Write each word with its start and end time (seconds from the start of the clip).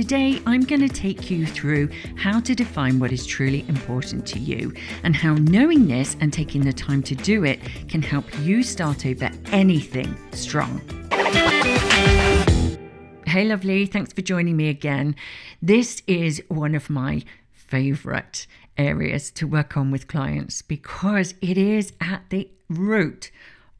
Today, 0.00 0.40
I'm 0.46 0.62
going 0.62 0.80
to 0.80 0.88
take 0.88 1.30
you 1.30 1.44
through 1.44 1.90
how 2.16 2.40
to 2.40 2.54
define 2.54 2.98
what 2.98 3.12
is 3.12 3.26
truly 3.26 3.66
important 3.68 4.26
to 4.28 4.38
you 4.38 4.72
and 5.02 5.14
how 5.14 5.34
knowing 5.34 5.88
this 5.88 6.16
and 6.22 6.32
taking 6.32 6.62
the 6.62 6.72
time 6.72 7.02
to 7.02 7.14
do 7.14 7.44
it 7.44 7.60
can 7.86 8.00
help 8.00 8.24
you 8.38 8.62
start 8.62 9.04
over 9.04 9.30
anything 9.52 10.16
strong. 10.32 10.80
Hey, 13.26 13.44
lovely. 13.44 13.84
Thanks 13.84 14.14
for 14.14 14.22
joining 14.22 14.56
me 14.56 14.70
again. 14.70 15.16
This 15.60 16.02
is 16.06 16.42
one 16.48 16.74
of 16.74 16.88
my 16.88 17.22
favorite 17.52 18.46
areas 18.78 19.30
to 19.32 19.46
work 19.46 19.76
on 19.76 19.90
with 19.90 20.08
clients 20.08 20.62
because 20.62 21.34
it 21.42 21.58
is 21.58 21.92
at 22.00 22.22
the 22.30 22.48
root 22.70 23.30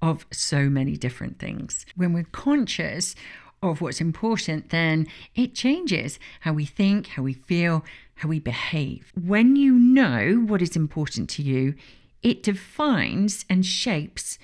of 0.03 0.27
so 0.31 0.69
many 0.69 0.99
different 0.99 1.39
things. 1.39 1.87
When 1.97 2.13
we're 2.13 2.25
conscious 2.25 3.15
of 3.63 3.81
what's 3.81 4.01
important, 4.01 4.71
then 4.71 5.07
it 5.35 5.55
changes 5.55 6.19
how 6.41 6.53
we 6.53 6.65
think, 6.65 7.09
how 7.09 7.23
we 7.23 7.35
feel, 7.35 7.85
how 8.17 8.29
we 8.29 8.39
behave. 8.39 9.13
When 9.15 9.57
you 9.57 9.75
know 9.75 10.45
what 10.47 10.63
is 10.63 10.77
important 10.77 11.29
to 11.31 11.43
you, 11.43 11.75
it 12.23 12.43
defines 12.43 13.45
and 13.49 13.65
shapes 13.65 14.39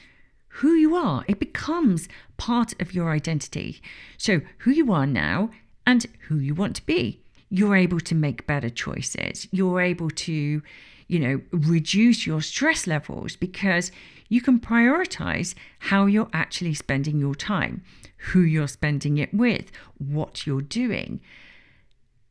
who 0.49 0.73
you 0.73 0.97
are. 0.97 1.25
It 1.29 1.39
becomes 1.39 2.09
part 2.37 2.79
of 2.81 2.95
your 2.95 3.11
identity. 3.11 3.83
So, 4.17 4.41
who 4.59 4.71
you 4.71 4.93
are 4.93 5.07
now 5.07 5.51
and 5.87 6.07
who 6.29 6.39
you 6.39 6.55
want 6.55 6.77
to 6.77 6.87
be. 6.87 7.23
You're 7.49 7.77
able 7.77 8.01
to 8.01 8.15
make 8.15 8.47
better 8.47 8.71
choices. 8.71 9.49
You're 9.51 9.81
able 9.81 10.11
to, 10.11 10.63
you 11.09 11.19
know, 11.19 11.41
reduce 11.53 12.27
your 12.27 12.43
stress 12.43 12.87
levels 12.87 13.37
because 13.37 13.93
you 14.29 14.41
can 14.41 14.59
prioritize 14.59 15.55
how 15.79 16.07
you're 16.07 16.31
actually 16.33 16.75
spending 16.75 17.19
your 17.19 17.35
time, 17.35 17.83
who 18.17 18.41
you're 18.41 18.69
spending 18.69 19.19
it 19.19 19.33
with, 19.33 19.71
what 19.99 20.47
you're 20.47 20.63
doing. 20.63 21.21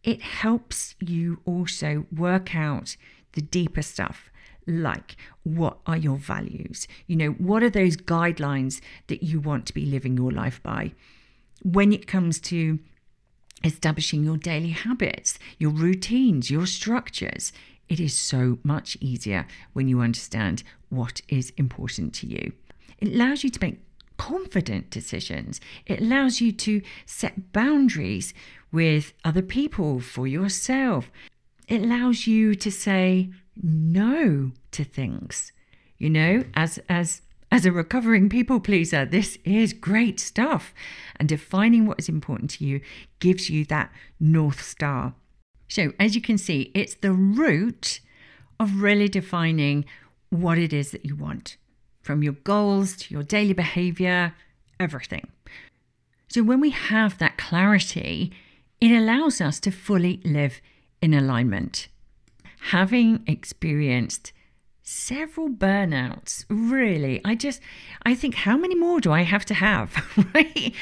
It 0.04 0.22
helps 0.22 0.96
you 1.00 1.40
also 1.46 2.06
work 2.16 2.56
out 2.56 2.96
the 3.34 3.42
deeper 3.42 3.82
stuff 3.82 4.30
like 4.68 5.16
what 5.44 5.78
are 5.86 5.98
your 5.98 6.18
values? 6.18 6.88
You 7.08 7.16
know, 7.16 7.30
what 7.32 7.64
are 7.64 7.70
those 7.70 7.98
guidelines 7.98 8.82
that 9.08 9.24
you 9.24 9.40
want 9.40 9.66
to 9.68 9.74
be 9.74 9.86
living 9.86 10.18
your 10.18 10.32
life 10.32 10.62
by? 10.64 10.94
When 11.62 11.94
it 11.94 12.08
comes 12.08 12.40
to 12.42 12.80
establishing 13.66 14.24
your 14.24 14.38
daily 14.38 14.70
habits, 14.70 15.40
your 15.58 15.72
routines, 15.72 16.50
your 16.52 16.68
structures, 16.68 17.52
it 17.90 18.00
is 18.00 18.18
so 18.18 18.60
much 18.64 18.98
easier 19.02 19.46
when 19.74 19.88
you 19.88 20.02
understand 20.02 20.64
what 20.90 21.22
is 21.28 21.52
important 21.58 22.14
to 22.16 22.28
you. 22.28 22.54
It 23.00 23.14
allows 23.14 23.44
you 23.44 23.50
to 23.50 23.60
make 23.62 23.80
confident 24.18 24.90
decisions. 24.90 25.60
It 25.86 26.00
allows 26.00 26.40
you 26.40 26.52
to 26.54 26.82
set 27.06 27.52
boundaries 27.52 28.34
with 28.72 29.14
other 29.24 29.42
people, 29.42 30.00
for 30.00 30.28
yourself. 30.28 31.12
It 31.68 31.82
allows 31.82 32.28
you 32.28 32.56
to 32.56 32.72
say, 32.72 33.32
no 33.62 34.52
to 34.72 34.84
things. 34.84 35.52
You 35.98 36.10
know, 36.10 36.44
as 36.54 36.80
as 36.90 37.22
as 37.56 37.66
a 37.66 37.72
recovering 37.72 38.28
people 38.28 38.60
pleaser, 38.60 39.06
this 39.06 39.38
is 39.46 39.72
great 39.72 40.20
stuff. 40.20 40.74
And 41.16 41.30
defining 41.30 41.86
what 41.86 41.98
is 41.98 42.10
important 42.10 42.50
to 42.52 42.66
you 42.66 42.82
gives 43.20 43.50
you 43.50 43.64
that 43.68 43.94
North 44.20 44.62
Star. 44.62 45.14
So, 45.70 45.94
as 45.98 46.16
you 46.16 46.22
can 46.22 46.38
see, 46.38 46.70
it's 46.76 46.96
the 46.96 47.14
root 47.14 48.02
of 48.60 48.82
really 48.82 49.08
defining 49.08 49.86
what 50.30 50.58
it 50.58 50.74
is 50.74 50.92
that 50.92 51.06
you 51.06 51.16
want 51.16 51.56
from 52.02 52.22
your 52.22 52.34
goals 52.34 52.98
to 52.98 53.14
your 53.14 53.24
daily 53.24 53.54
behavior, 53.54 54.34
everything. 54.78 55.26
So, 56.28 56.44
when 56.44 56.60
we 56.60 56.72
have 56.72 57.20
that 57.20 57.38
clarity, 57.38 58.34
it 58.82 58.92
allows 58.92 59.40
us 59.40 59.62
to 59.62 59.72
fully 59.72 60.20
live 60.26 60.60
in 61.02 61.14
alignment 61.14 61.88
having 62.72 63.24
experienced 63.28 64.34
several 64.86 65.50
burnouts, 65.50 66.46
really, 66.48 67.20
I 67.26 67.36
just, 67.36 67.60
I 68.04 68.16
think, 68.16 68.36
how 68.36 68.56
many 68.56 68.76
more 68.76 69.02
do 69.02 69.12
I 69.12 69.24
have 69.24 69.44
to 69.46 69.54
have, 69.56 69.96
right? 70.34 70.74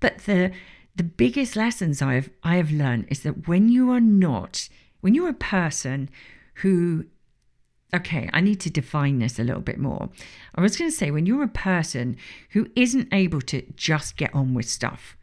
But 0.00 0.18
the, 0.20 0.52
the 0.96 1.02
biggest 1.02 1.56
lessons 1.56 2.00
I've, 2.00 2.30
I 2.42 2.56
have 2.56 2.70
learned 2.70 3.06
is 3.10 3.20
that 3.24 3.48
when 3.48 3.68
you 3.68 3.90
are 3.90 4.00
not, 4.00 4.68
when 5.00 5.14
you're 5.14 5.28
a 5.28 5.34
person 5.34 6.08
who 6.54 7.04
okay, 7.94 8.28
I 8.32 8.40
need 8.40 8.60
to 8.60 8.70
define 8.70 9.18
this 9.18 9.38
a 9.38 9.42
little 9.42 9.62
bit 9.62 9.78
more. 9.78 10.10
I 10.54 10.60
was 10.60 10.76
going 10.76 10.90
to 10.90 10.96
say, 10.96 11.10
when 11.10 11.24
you're 11.24 11.42
a 11.42 11.48
person 11.48 12.18
who 12.50 12.68
isn't 12.76 13.08
able 13.12 13.40
to 13.40 13.62
just 13.76 14.18
get 14.18 14.34
on 14.34 14.52
with 14.52 14.68
stuff, 14.68 15.16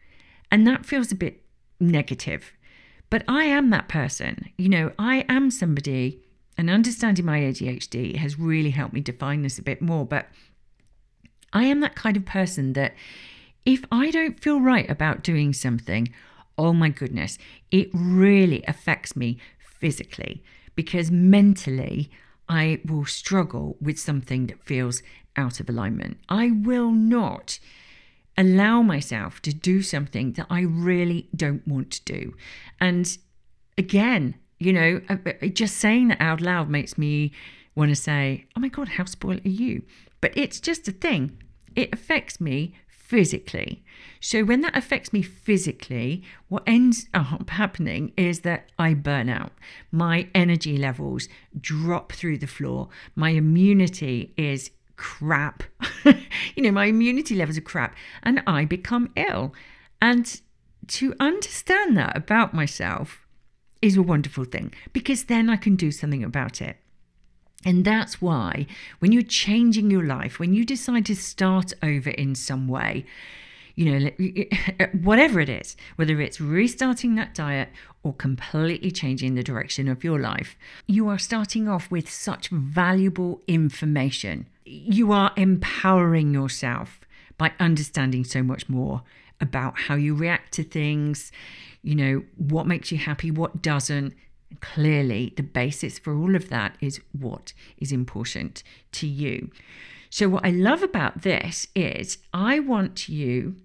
and 0.52 0.66
that 0.66 0.84
feels 0.84 1.12
a 1.12 1.16
bit 1.16 1.44
negative, 1.80 2.54
but 3.12 3.24
I 3.28 3.44
am 3.44 3.70
that 3.70 3.88
person. 3.88 4.50
You 4.58 4.70
know, 4.70 4.92
I 4.98 5.26
am 5.30 5.52
somebody, 5.52 6.25
and 6.58 6.70
understanding 6.70 7.26
my 7.26 7.40
ADHD 7.40 8.16
has 8.18 8.40
really 8.40 8.72
helped 8.72 8.94
me 8.94 9.02
define 9.02 9.42
this 9.42 9.60
a 9.60 9.64
bit 9.64 9.82
more. 9.82 10.06
But 10.06 10.28
I 11.54 11.64
am 11.64 11.80
that 11.82 11.96
kind 11.96 12.18
of 12.18 12.26
person 12.26 12.74
that 12.74 12.94
if 13.66 13.84
I 13.92 14.12
don't 14.12 14.40
feel 14.40 14.60
right 14.62 14.90
about 14.90 15.24
doing 15.24 15.54
something, 15.54 16.10
oh 16.58 16.74
my 16.74 16.90
goodness, 16.90 17.38
it 17.72 17.90
really 17.94 18.64
affects 18.68 19.16
me 19.16 19.40
physically 19.80 20.44
because 20.76 21.12
mentally 21.12 22.10
I 22.48 22.82
will 22.86 23.06
struggle 23.06 23.78
with 23.82 24.00
something 24.00 24.48
that 24.48 24.64
feels 24.64 25.02
out 25.36 25.60
of 25.60 25.70
alignment. 25.70 26.20
I 26.30 26.52
will 26.52 26.92
not 26.92 27.60
allow 28.38 28.82
myself 28.82 29.42
to 29.42 29.54
do 29.54 29.82
something 29.82 30.34
that 30.34 30.48
I 30.50 30.62
really 30.62 31.30
don't 31.36 31.68
want 31.68 31.92
to 31.92 32.04
do. 32.04 32.36
And 32.80 33.18
again, 33.78 34.36
you 34.66 34.74
know, 34.74 35.02
uh, 35.10 35.18
uh, 35.28 35.48
just 35.48 35.78
saying 35.78 36.08
that 36.08 36.20
out 36.20 36.42
loud 36.42 36.70
makes 36.70 36.98
me 36.98 37.32
want 37.76 37.90
to 37.90 37.96
say, 37.96 38.46
oh 38.58 38.60
my 38.60 38.68
God, 38.68 38.90
how 38.90 39.06
spoiled 39.06 39.46
are 39.46 39.50
you? 39.50 39.84
But 40.22 40.36
it's 40.36 40.60
just 40.60 40.88
a 40.88 40.92
thing. 40.92 41.38
It 41.76 41.94
affects 41.94 42.42
me 42.42 42.74
physically. 42.88 43.84
So 44.20 44.44
when 44.44 44.62
that 44.62 44.76
affects 44.76 45.14
me 45.14 45.22
physically, 45.22 46.24
what 46.50 46.64
ends 46.66 47.08
up 47.14 47.48
happening 47.52 48.12
is 48.18 48.40
that 48.40 48.70
I 48.80 48.96
burn 48.96 49.30
out. 49.30 49.52
My 49.92 50.30
energy 50.34 50.78
levels 50.78 51.30
drop 51.62 52.12
through 52.12 52.40
the 52.40 52.48
floor. 52.48 52.90
My 53.16 53.30
immunity 53.32 54.34
is 54.36 54.72
crap. 54.96 55.62
you 56.56 56.64
know, 56.64 56.72
my 56.72 56.86
immunity 56.86 57.36
levels 57.36 57.60
are 57.60 57.62
crap 57.62 57.96
and 58.24 58.42
I 58.48 58.66
become 58.66 59.12
ill. 59.16 59.54
And 60.02 60.42
to 60.88 61.14
understand 61.20 61.96
that 61.98 62.18
about 62.18 62.56
myself 62.56 63.25
is 63.86 63.96
a 63.96 64.02
wonderful 64.02 64.46
thing 64.46 64.74
because 64.94 65.26
then 65.26 65.48
I 65.48 65.58
can 65.58 65.76
do 65.76 65.92
something 65.92 66.24
about 66.24 66.60
it. 66.60 66.78
And 67.64 67.86
that's 67.86 68.20
why 68.20 68.66
when 69.00 69.12
you're 69.12 69.22
changing 69.22 69.92
your 69.92 70.04
life, 70.04 70.40
when 70.40 70.54
you 70.54 70.66
decide 70.66 71.06
to 71.06 71.16
start 71.16 71.72
over 71.84 72.10
in 72.10 72.34
some 72.34 72.68
way, 72.68 73.06
you 73.76 73.86
know, 73.86 74.10
whatever 75.02 75.40
it 75.40 75.50
is, 75.50 75.78
whether 75.98 76.20
it's 76.20 76.42
restarting 76.42 77.14
that 77.16 77.36
diet 77.36 77.70
or 78.02 78.14
completely 78.14 78.90
changing 78.90 79.36
the 79.36 79.44
direction 79.44 79.88
of 79.88 80.04
your 80.04 80.20
life, 80.20 80.56
you 80.88 81.08
are 81.08 81.20
starting 81.20 81.68
off 81.68 81.92
with 81.92 82.10
such 82.10 82.50
valuable 82.50 83.42
information. 83.48 84.48
You 84.66 85.12
are 85.12 85.32
empowering 85.36 86.34
yourself 86.34 87.02
by 87.38 87.52
understanding 87.60 88.24
so 88.24 88.42
much 88.42 88.68
more 88.68 89.04
about 89.42 89.78
how 89.78 89.96
you 89.96 90.16
react 90.16 90.54
to 90.54 90.64
things, 90.64 91.32
you 91.86 91.96
know, 91.96 92.24
what 92.36 92.66
makes 92.66 92.92
you 92.92 92.98
happy, 92.98 93.30
what 93.30 93.62
doesn't. 93.62 94.14
Clearly, 94.62 95.34
the 95.36 95.44
basis 95.44 96.00
for 96.00 96.16
all 96.16 96.36
of 96.36 96.50
that 96.50 96.78
is 96.82 97.00
what 97.12 97.54
is 97.78 97.92
important 97.92 98.64
to 98.94 99.08
you. 99.08 99.52
So, 100.10 100.30
what 100.30 100.46
I 100.46 100.50
love 100.50 100.82
about 100.82 101.22
this 101.22 101.68
is 101.76 102.18
I 102.34 102.60
want 102.60 103.08
you 103.08 103.58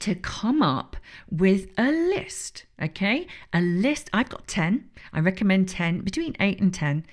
to 0.00 0.14
come 0.14 0.62
up 0.62 0.96
with 1.30 1.68
a 1.78 1.90
list, 1.90 2.64
okay? 2.80 3.26
A 3.52 3.60
list. 3.60 4.10
I've 4.12 4.28
got 4.28 4.46
10. 4.46 4.90
I 5.12 5.20
recommend 5.20 5.68
10, 5.68 6.00
between 6.00 6.36
8 6.38 6.60
and 6.60 6.74
10 6.74 7.06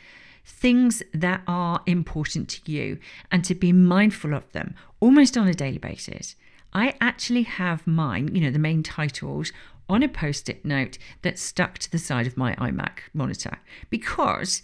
things 0.45 1.03
that 1.13 1.43
are 1.47 1.81
important 1.85 2.49
to 2.49 2.71
you 2.71 2.97
and 3.31 3.45
to 3.45 3.53
be 3.53 3.71
mindful 3.71 4.33
of 4.33 4.51
them 4.51 4.73
almost 4.99 5.37
on 5.37 5.47
a 5.47 5.53
daily 5.53 5.77
basis. 5.77 6.35
I 6.73 6.95
actually 7.01 7.43
have 7.43 7.87
mine, 7.87 8.35
you 8.35 8.41
know, 8.41 8.51
the 8.51 8.59
main 8.59 8.83
titles 8.83 9.51
on 9.87 10.03
a 10.03 10.07
post 10.07 10.49
it 10.49 10.63
note 10.63 10.97
that's 11.23 11.41
stuck 11.41 11.79
to 11.79 11.91
the 11.91 11.97
side 11.97 12.27
of 12.27 12.37
my 12.37 12.53
iMac 12.55 12.99
monitor 13.13 13.57
because 13.89 14.61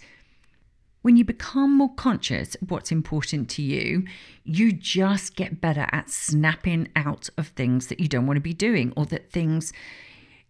when 1.02 1.16
you 1.16 1.24
become 1.24 1.76
more 1.76 1.94
conscious 1.94 2.56
of 2.56 2.68
what's 2.70 2.90
important 2.90 3.48
to 3.48 3.62
you, 3.62 4.04
you 4.42 4.72
just 4.72 5.36
get 5.36 5.60
better 5.60 5.86
at 5.92 6.10
snapping 6.10 6.88
out 6.96 7.28
of 7.38 7.48
things 7.48 7.86
that 7.86 8.00
you 8.00 8.08
don't 8.08 8.26
want 8.26 8.36
to 8.36 8.40
be 8.40 8.52
doing 8.52 8.92
or 8.96 9.06
that 9.06 9.30
things 9.30 9.72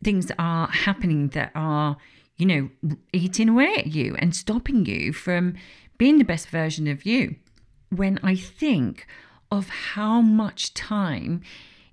things 0.03 0.31
are 0.39 0.69
happening 0.69 1.29
that 1.29 1.51
are, 1.55 1.97
you 2.37 2.47
know, 2.47 2.71
eating 3.13 3.49
away 3.49 3.75
at 3.77 3.89
you 3.89 4.15
and 4.19 4.35
stopping 4.35 4.87
you 4.87 5.13
from 5.13 5.55
being 5.99 6.19
the 6.19 6.25
best 6.25 6.49
version 6.49 6.87
of 6.87 7.05
you. 7.05 7.37
When 7.91 8.19
I 8.23 8.35
think 8.35 9.07
of 9.51 9.69
how 9.69 10.21
much 10.21 10.75
time 10.75 11.43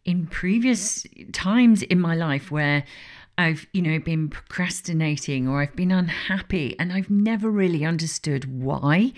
in 0.06 0.28
previous 0.28 1.06
times 1.32 1.82
in 1.84 2.00
my 2.00 2.16
life 2.16 2.52
where 2.52 2.84
I've, 3.38 3.66
you 3.74 3.82
know, 3.82 4.00
been 4.00 4.30
procrastinating 4.30 5.48
or 5.48 5.62
I've 5.62 5.76
been 5.76 5.92
unhappy 5.92 6.78
and 6.80 6.94
I've 6.94 7.10
never 7.10 7.50
really 7.50 7.84
understood 7.86 8.62
why. 8.62 9.14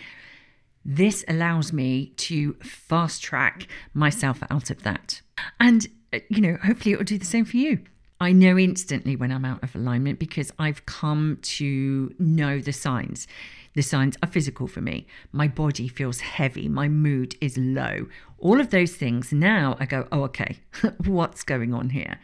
This 0.85 1.25
allows 1.27 1.73
me 1.73 2.13
to 2.17 2.53
fast 2.55 3.23
track 3.23 3.67
myself 3.93 4.39
out 4.49 4.69
of 4.69 4.83
that. 4.83 5.21
And, 5.59 5.87
uh, 6.13 6.19
you 6.29 6.41
know, 6.41 6.57
hopefully 6.63 6.93
it 6.93 6.97
will 6.97 7.05
do 7.05 7.17
the 7.17 7.25
same 7.25 7.45
for 7.45 7.57
you. 7.57 7.79
I 8.21 8.31
know 8.31 8.57
instantly 8.57 9.15
when 9.15 9.31
I'm 9.31 9.43
out 9.43 9.63
of 9.63 9.75
alignment 9.75 10.19
because 10.19 10.51
I've 10.57 10.85
come 10.85 11.39
to 11.41 12.13
know 12.17 12.59
the 12.59 12.71
signs. 12.71 13.27
The 13.75 13.81
signs 13.81 14.15
are 14.23 14.29
physical 14.29 14.67
for 14.67 14.81
me. 14.81 15.05
My 15.31 15.47
body 15.47 15.87
feels 15.87 16.21
heavy. 16.21 16.67
My 16.67 16.87
mood 16.87 17.35
is 17.41 17.57
low. 17.57 18.07
All 18.39 18.59
of 18.59 18.69
those 18.69 18.95
things. 18.95 19.31
Now 19.31 19.75
I 19.79 19.85
go, 19.85 20.07
oh, 20.11 20.23
okay, 20.23 20.59
what's 21.05 21.43
going 21.43 21.73
on 21.73 21.89
here? 21.89 22.19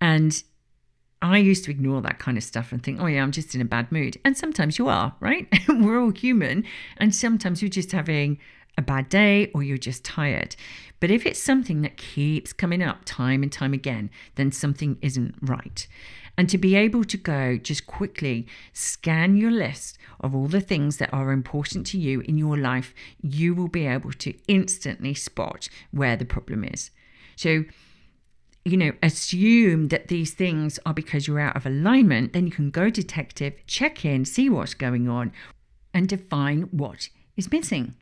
And 0.00 0.42
I 1.22 1.38
used 1.38 1.64
to 1.64 1.70
ignore 1.70 2.02
that 2.02 2.18
kind 2.18 2.36
of 2.36 2.44
stuff 2.44 2.72
and 2.72 2.82
think, 2.82 3.00
oh, 3.00 3.06
yeah, 3.06 3.22
I'm 3.22 3.32
just 3.32 3.54
in 3.54 3.60
a 3.60 3.64
bad 3.64 3.90
mood. 3.90 4.18
And 4.24 4.36
sometimes 4.36 4.78
you 4.78 4.88
are, 4.88 5.14
right? 5.20 5.48
We're 5.68 6.00
all 6.00 6.10
human. 6.10 6.64
And 6.98 7.14
sometimes 7.14 7.62
you're 7.62 7.70
just 7.70 7.92
having 7.92 8.38
a 8.76 8.82
bad 8.82 9.08
day 9.08 9.50
or 9.54 9.62
you're 9.62 9.78
just 9.78 10.04
tired. 10.04 10.56
But 11.00 11.10
if 11.10 11.24
it's 11.26 11.42
something 11.42 11.82
that 11.82 11.96
keeps 11.96 12.52
coming 12.52 12.82
up 12.82 13.02
time 13.04 13.42
and 13.42 13.52
time 13.52 13.72
again, 13.72 14.10
then 14.34 14.52
something 14.52 14.98
isn't 15.00 15.36
right. 15.40 15.86
And 16.36 16.48
to 16.48 16.58
be 16.58 16.74
able 16.74 17.04
to 17.04 17.16
go 17.16 17.56
just 17.56 17.86
quickly 17.86 18.46
scan 18.72 19.36
your 19.36 19.52
list 19.52 19.98
of 20.20 20.34
all 20.34 20.48
the 20.48 20.60
things 20.60 20.96
that 20.96 21.12
are 21.12 21.30
important 21.30 21.86
to 21.88 21.98
you 21.98 22.20
in 22.20 22.38
your 22.38 22.56
life, 22.56 22.92
you 23.22 23.54
will 23.54 23.68
be 23.68 23.86
able 23.86 24.12
to 24.12 24.34
instantly 24.48 25.14
spot 25.14 25.68
where 25.92 26.16
the 26.16 26.24
problem 26.24 26.64
is. 26.64 26.90
So, 27.36 27.64
you 28.64 28.76
know, 28.76 28.92
assume 29.02 29.88
that 29.88 30.08
these 30.08 30.32
things 30.32 30.80
are 30.84 30.94
because 30.94 31.28
you're 31.28 31.38
out 31.38 31.56
of 31.56 31.66
alignment, 31.66 32.32
then 32.32 32.46
you 32.46 32.52
can 32.52 32.70
go 32.70 32.90
detective, 32.90 33.54
check 33.66 34.04
in, 34.04 34.24
see 34.24 34.48
what's 34.48 34.74
going 34.74 35.08
on, 35.08 35.32
and 35.92 36.08
define 36.08 36.62
what 36.72 37.10
is 37.36 37.52
missing. 37.52 37.94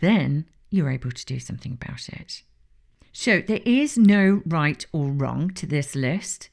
Then 0.00 0.46
you're 0.70 0.90
able 0.90 1.12
to 1.12 1.24
do 1.24 1.38
something 1.38 1.72
about 1.80 2.08
it. 2.08 2.42
So 3.12 3.40
there 3.40 3.62
is 3.64 3.96
no 3.96 4.42
right 4.44 4.84
or 4.92 5.06
wrong 5.06 5.50
to 5.54 5.66
this 5.66 5.94
list. 5.94 6.50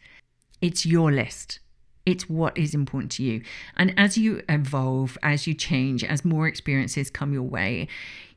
It's 0.66 0.84
your 0.84 1.12
list. 1.12 1.60
It's 2.06 2.30
what 2.30 2.58
is 2.58 2.74
important 2.74 3.12
to 3.14 3.24
you. 3.24 3.42
And 3.76 3.94
as 3.98 4.18
you 4.18 4.44
evolve, 4.48 5.18
as 5.24 5.48
you 5.48 5.54
change, 5.54 6.04
as 6.04 6.24
more 6.24 6.48
experiences 6.48 7.10
come 7.10 7.34
your 7.34 7.44
way, 7.44 7.88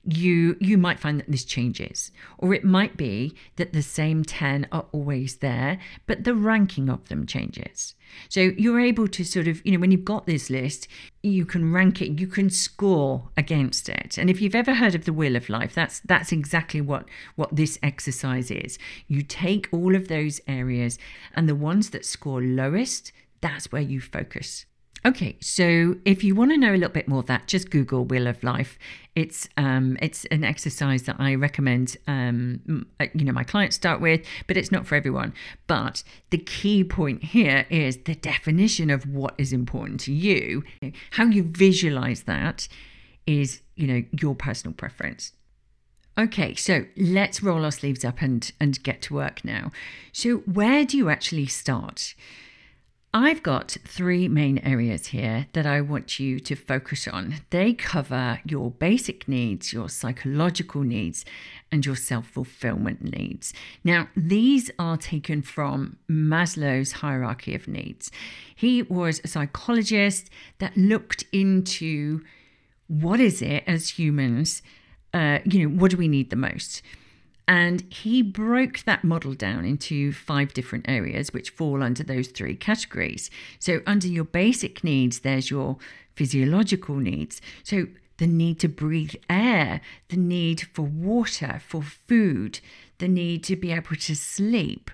you 0.05 0.57
you 0.59 0.79
might 0.79 0.99
find 0.99 1.19
that 1.21 1.31
this 1.31 1.45
changes. 1.45 2.11
Or 2.39 2.55
it 2.55 2.65
might 2.65 2.97
be 2.97 3.35
that 3.57 3.73
the 3.73 3.83
same 3.83 4.25
10 4.25 4.69
are 4.73 4.87
always 4.93 5.37
there 5.37 5.79
but 6.07 6.25
the 6.25 6.35
ranking 6.35 6.89
of 6.89 7.09
them 7.09 7.27
changes. 7.27 7.95
So 8.29 8.41
you're 8.41 8.81
able 8.81 9.09
to 9.09 9.25
sort 9.25 9.49
of 9.49 9.65
you 9.67 9.73
know 9.73 9.79
when 9.79 9.91
you've 9.91 10.05
got 10.05 10.27
this 10.27 10.49
list 10.49 10.89
you 11.23 11.45
can 11.45 11.73
rank 11.73 12.01
it 12.01 12.19
you 12.19 12.27
can 12.27 12.49
score 12.49 13.29
against 13.37 13.89
it. 13.89 14.17
And 14.17 14.31
if 14.31 14.41
you've 14.41 14.55
ever 14.55 14.75
heard 14.75 14.95
of 14.95 15.05
the 15.05 15.13
wheel 15.13 15.37
of 15.37 15.51
life 15.51 15.75
that's 15.75 16.01
that's 16.01 16.33
exactly 16.33 16.81
what 16.81 17.07
what 17.37 17.55
this 17.55 17.79
exercise 17.83 18.51
is. 18.51 18.79
You 19.09 19.23
take 19.23 19.69
all 19.73 19.95
of 19.95 20.09
those 20.09 20.41
areas 20.47 20.99
and 21.35 21.49
the 21.49 21.55
ones 21.55 21.91
that 21.91 22.07
score 22.07 22.41
lowest 22.41 23.13
that's 23.41 23.71
where 23.73 23.83
you 23.83 24.01
focus 24.01 24.67
Okay, 25.07 25.37
so 25.41 25.97
if 26.05 26.25
you 26.25 26.35
want 26.35 26.51
to 26.51 26.57
know 26.57 26.73
a 26.73 26.77
little 26.77 26.89
bit 26.89 27.07
more 27.07 27.21
of 27.21 27.27
that, 27.27 27.47
just 27.47 27.71
Google 27.71 28.05
Wheel 28.05 28.27
of 28.27 28.43
Life. 28.43 28.79
It's 29.15 29.49
um, 29.57 29.97
it's 30.03 30.25
an 30.27 30.43
exercise 30.43 31.05
that 31.05 31.17
I 31.21 31.37
recommend. 31.37 31.97
Um, 32.09 32.87
uh, 32.99 33.07
you 33.15 33.25
know, 33.25 33.33
my 33.33 33.45
clients 33.45 33.77
start 33.77 34.01
with, 34.01 34.27
but 34.49 34.57
it's 34.57 34.73
not 34.73 34.87
for 34.87 34.97
everyone. 34.97 35.35
But 35.69 36.03
the 36.31 36.39
key 36.39 36.83
point 36.83 37.23
here 37.23 37.65
is 37.71 37.99
the 37.99 38.17
definition 38.17 38.91
of 38.91 39.07
what 39.07 39.35
is 39.39 39.53
important 39.53 40.01
to 40.01 40.13
you. 40.13 40.65
How 41.13 41.27
you 41.27 41.45
visualize 41.45 42.25
that 42.25 42.67
is, 43.25 43.61
you 43.77 43.87
know, 43.87 44.03
your 44.21 44.35
personal 44.35 44.75
preference. 44.75 45.33
Okay, 46.19 46.57
so 46.57 46.87
let's 46.97 47.41
roll 47.41 47.65
our 47.65 47.71
sleeves 47.71 48.05
up 48.05 48.21
and 48.21 48.51
and 48.59 48.83
get 48.83 49.01
to 49.03 49.15
work 49.15 49.45
now. 49.45 49.71
So 50.13 50.39
where 50.39 50.85
do 50.85 50.97
you 50.97 51.09
actually 51.09 51.47
start? 51.47 52.15
I've 53.21 53.43
got 53.43 53.77
three 53.85 54.29
main 54.29 54.59
areas 54.59 55.09
here 55.09 55.49
that 55.53 55.67
I 55.67 55.81
want 55.81 56.21
you 56.21 56.39
to 56.39 56.55
focus 56.55 57.09
on. 57.09 57.35
They 57.51 57.73
cover 57.73 58.39
your 58.45 58.71
basic 58.71 59.27
needs, 59.27 59.73
your 59.73 59.89
psychological 59.89 60.83
needs, 60.83 61.25
and 61.73 61.85
your 61.85 61.97
self 61.97 62.29
fulfillment 62.29 63.03
needs. 63.03 63.53
Now, 63.83 64.07
these 64.15 64.71
are 64.79 64.97
taken 64.97 65.43
from 65.43 65.97
Maslow's 66.09 66.93
hierarchy 66.93 67.57
of 67.57 67.67
needs. 67.67 68.13
He 68.55 68.83
was 68.83 69.21
a 69.25 69.27
psychologist 69.27 70.31
that 70.61 70.77
looked 70.77 71.25
into 71.33 72.23
what 72.87 73.19
is 73.19 73.43
it 73.43 73.65
as 73.67 73.99
humans, 73.99 74.63
uh, 75.13 75.41
you 75.45 75.69
know, 75.69 75.75
what 75.75 75.91
do 75.91 75.97
we 75.97 76.07
need 76.07 76.31
the 76.31 76.37
most? 76.37 76.83
And 77.49 77.91
he 77.91 78.21
broke 78.21 78.81
that 78.85 79.05
model 79.05 79.33
down 79.33 79.65
into 79.65 80.13
five 80.13 80.53
different 80.53 80.85
areas, 80.87 81.33
which 81.33 81.49
fall 81.49 81.83
under 81.83 82.05
those 82.05 82.29
three 82.29 82.55
categories. 82.55 83.31
So, 83.59 83.81
under 83.87 84.07
your 84.07 84.25
basic 84.25 84.85
needs, 84.85 85.21
there's 85.21 85.51
your 85.51 85.79
physiological 86.15 86.97
needs. 86.97 87.41
So, 87.63 87.87
the 88.19 88.27
need 88.27 88.61
to 88.61 88.69
breathe 88.69 89.15
air, 89.31 89.81
the 90.09 90.19
need 90.19 90.69
for 90.75 90.83
water, 90.83 91.63
for 91.67 91.83
food, 91.83 92.61
the 92.99 93.09
need 93.09 93.45
to 93.45 93.57
be 93.57 93.73
able 93.73 93.97
to 93.97 94.15
sleep. 94.15 94.91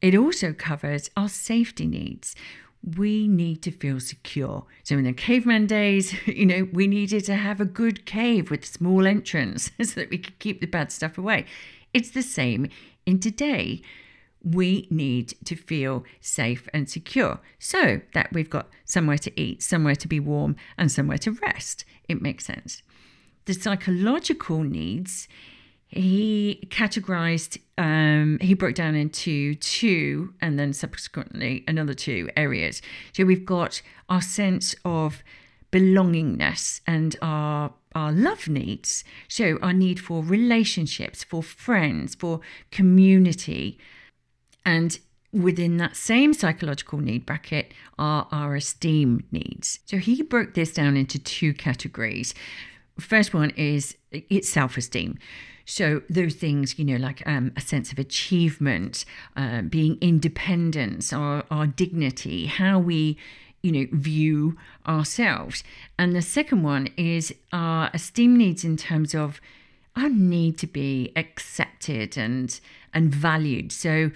It 0.00 0.14
also 0.14 0.52
covers 0.52 1.10
our 1.16 1.28
safety 1.28 1.86
needs, 1.86 2.36
we 2.84 3.28
need 3.28 3.62
to 3.62 3.70
feel 3.70 4.00
secure. 4.00 4.64
So 4.82 4.96
in 4.98 5.04
the 5.04 5.12
caveman 5.12 5.66
days, 5.66 6.14
you 6.26 6.46
know, 6.46 6.68
we 6.72 6.86
needed 6.86 7.24
to 7.26 7.36
have 7.36 7.60
a 7.60 7.64
good 7.64 8.06
cave 8.06 8.50
with 8.50 8.64
small 8.64 9.06
entrance 9.06 9.70
so 9.82 10.00
that 10.00 10.10
we 10.10 10.18
could 10.18 10.38
keep 10.38 10.60
the 10.60 10.66
bad 10.66 10.90
stuff 10.90 11.18
away. 11.18 11.46
It's 11.94 12.10
the 12.10 12.22
same 12.22 12.68
in 13.06 13.20
today. 13.20 13.82
We 14.44 14.88
need 14.90 15.34
to 15.44 15.54
feel 15.54 16.04
safe 16.20 16.68
and 16.74 16.90
secure 16.90 17.38
so 17.60 18.00
that 18.14 18.32
we've 18.32 18.50
got 18.50 18.68
somewhere 18.84 19.18
to 19.18 19.40
eat, 19.40 19.62
somewhere 19.62 19.94
to 19.94 20.08
be 20.08 20.18
warm, 20.18 20.56
and 20.76 20.90
somewhere 20.90 21.18
to 21.18 21.32
rest. 21.32 21.84
It 22.08 22.20
makes 22.20 22.46
sense. 22.46 22.82
The 23.44 23.54
psychological 23.54 24.64
needs 24.64 25.28
he 25.92 26.66
categorized 26.70 27.58
um, 27.76 28.38
he 28.40 28.54
broke 28.54 28.74
down 28.74 28.94
into 28.94 29.54
two 29.56 30.32
and 30.40 30.58
then 30.58 30.72
subsequently 30.72 31.64
another 31.68 31.94
two 31.94 32.30
areas. 32.36 32.80
So 33.12 33.24
we've 33.24 33.44
got 33.44 33.82
our 34.08 34.22
sense 34.22 34.74
of 34.84 35.22
belongingness 35.70 36.80
and 36.86 37.16
our 37.20 37.74
our 37.94 38.10
love 38.10 38.48
needs. 38.48 39.04
So 39.28 39.58
our 39.60 39.74
need 39.74 40.00
for 40.00 40.22
relationships 40.22 41.22
for 41.22 41.42
friends 41.42 42.14
for 42.14 42.40
community. 42.70 43.78
And 44.64 44.98
within 45.30 45.76
that 45.76 45.96
same 45.96 46.32
psychological 46.32 47.00
need 47.00 47.26
bracket 47.26 47.74
are 47.98 48.28
our 48.32 48.56
esteem 48.56 49.24
needs. 49.30 49.80
So 49.84 49.98
he 49.98 50.22
broke 50.22 50.54
this 50.54 50.72
down 50.72 50.96
into 50.96 51.18
two 51.18 51.52
categories. 51.52 52.34
First 52.98 53.34
one 53.34 53.50
is 53.50 53.96
it's 54.10 54.48
self-esteem 54.48 55.18
so 55.64 56.02
those 56.08 56.34
things, 56.34 56.78
you 56.78 56.84
know, 56.84 56.96
like 56.96 57.22
um, 57.26 57.52
a 57.56 57.60
sense 57.60 57.92
of 57.92 57.98
achievement, 57.98 59.04
uh, 59.36 59.62
being 59.62 59.98
independence, 60.00 61.12
our, 61.12 61.44
our 61.50 61.66
dignity, 61.66 62.46
how 62.46 62.78
we, 62.78 63.16
you 63.62 63.72
know, 63.72 63.86
view 63.92 64.56
ourselves. 64.86 65.62
And 65.98 66.14
the 66.14 66.22
second 66.22 66.62
one 66.62 66.88
is 66.96 67.34
our 67.52 67.90
esteem 67.94 68.36
needs 68.36 68.64
in 68.64 68.76
terms 68.76 69.14
of 69.14 69.40
our 69.94 70.08
need 70.08 70.58
to 70.58 70.66
be 70.66 71.12
accepted 71.16 72.16
and 72.16 72.58
and 72.94 73.14
valued. 73.14 73.72
So, 73.72 74.10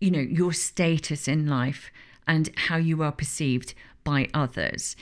you 0.00 0.10
know, 0.10 0.20
your 0.20 0.52
status 0.52 1.26
in 1.26 1.46
life 1.46 1.90
and 2.26 2.50
how 2.56 2.76
you 2.76 3.02
are 3.02 3.12
perceived 3.12 3.74
by 4.04 4.28
others. 4.32 4.96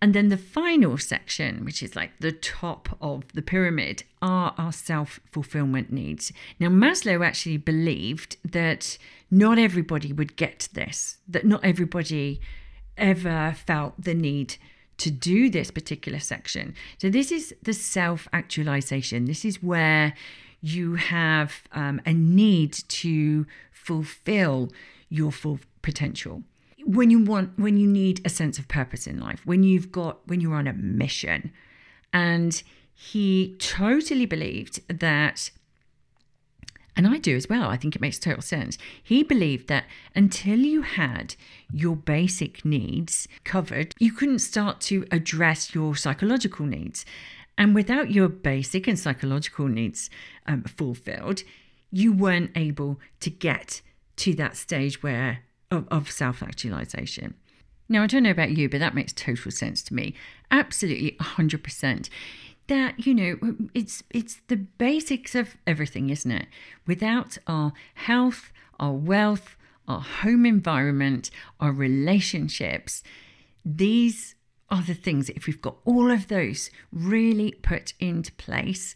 And 0.00 0.14
then 0.14 0.28
the 0.28 0.36
final 0.36 0.96
section, 0.96 1.64
which 1.64 1.82
is 1.82 1.96
like 1.96 2.12
the 2.20 2.30
top 2.30 2.96
of 3.00 3.24
the 3.32 3.42
pyramid, 3.42 4.04
are 4.22 4.54
our 4.56 4.72
self 4.72 5.18
fulfillment 5.30 5.92
needs. 5.92 6.32
Now, 6.60 6.68
Maslow 6.68 7.24
actually 7.24 7.56
believed 7.56 8.36
that 8.44 8.96
not 9.30 9.58
everybody 9.58 10.12
would 10.12 10.36
get 10.36 10.68
this, 10.72 11.18
that 11.26 11.44
not 11.44 11.64
everybody 11.64 12.40
ever 12.96 13.54
felt 13.66 13.94
the 13.98 14.14
need 14.14 14.56
to 14.98 15.10
do 15.10 15.50
this 15.50 15.70
particular 15.70 16.20
section. 16.20 16.74
So, 16.98 17.10
this 17.10 17.32
is 17.32 17.54
the 17.62 17.72
self 17.72 18.28
actualization. 18.32 19.24
This 19.24 19.44
is 19.44 19.62
where 19.62 20.14
you 20.60 20.94
have 20.94 21.62
um, 21.72 22.00
a 22.06 22.12
need 22.12 22.72
to 22.72 23.46
fulfill 23.72 24.70
your 25.08 25.32
full 25.32 25.58
potential 25.82 26.42
when 26.88 27.10
you 27.10 27.22
want 27.22 27.50
when 27.58 27.76
you 27.76 27.86
need 27.86 28.18
a 28.24 28.30
sense 28.30 28.58
of 28.58 28.66
purpose 28.66 29.06
in 29.06 29.20
life 29.20 29.44
when 29.44 29.62
you've 29.62 29.92
got 29.92 30.26
when 30.26 30.40
you're 30.40 30.54
on 30.54 30.66
a 30.66 30.72
mission 30.72 31.52
and 32.14 32.62
he 32.94 33.54
totally 33.58 34.24
believed 34.24 34.80
that 34.88 35.50
and 36.96 37.06
I 37.06 37.18
do 37.18 37.36
as 37.36 37.48
well. 37.48 37.68
I 37.70 37.76
think 37.76 37.94
it 37.94 38.02
makes 38.02 38.18
total 38.18 38.42
sense. 38.42 38.76
He 39.00 39.22
believed 39.22 39.68
that 39.68 39.84
until 40.16 40.58
you 40.58 40.82
had 40.82 41.36
your 41.72 41.94
basic 41.94 42.64
needs 42.64 43.28
covered, 43.44 43.94
you 44.00 44.10
couldn't 44.10 44.40
start 44.40 44.80
to 44.80 45.06
address 45.12 45.76
your 45.76 45.94
psychological 45.94 46.66
needs. 46.66 47.06
And 47.56 47.72
without 47.72 48.10
your 48.10 48.28
basic 48.28 48.88
and 48.88 48.98
psychological 48.98 49.68
needs 49.68 50.10
um, 50.44 50.64
fulfilled, 50.64 51.44
you 51.92 52.12
weren't 52.12 52.50
able 52.56 52.98
to 53.20 53.30
get 53.30 53.80
to 54.16 54.34
that 54.34 54.56
stage 54.56 55.00
where 55.00 55.44
of, 55.70 55.86
of 55.90 56.10
self 56.10 56.42
actualization. 56.42 57.34
Now, 57.88 58.02
I 58.02 58.06
don't 58.06 58.22
know 58.22 58.30
about 58.30 58.50
you, 58.50 58.68
but 58.68 58.80
that 58.80 58.94
makes 58.94 59.12
total 59.12 59.50
sense 59.50 59.82
to 59.84 59.94
me. 59.94 60.14
Absolutely 60.50 61.16
100% 61.20 62.08
that 62.68 63.06
you 63.06 63.14
know 63.14 63.56
it's 63.74 64.02
it's 64.10 64.40
the 64.46 64.56
basics 64.56 65.34
of 65.34 65.56
everything 65.66 66.10
isn't 66.10 66.30
it 66.30 66.46
without 66.86 67.36
our 67.46 67.72
health 67.94 68.52
our 68.78 68.92
wealth 68.92 69.56
our 69.88 70.00
home 70.00 70.46
environment 70.46 71.30
our 71.60 71.72
relationships 71.72 73.02
these 73.64 74.34
are 74.70 74.82
the 74.82 74.94
things 74.94 75.30
if 75.30 75.46
we've 75.46 75.62
got 75.62 75.76
all 75.84 76.10
of 76.10 76.28
those 76.28 76.70
really 76.92 77.52
put 77.62 77.94
into 77.98 78.30
place 78.32 78.94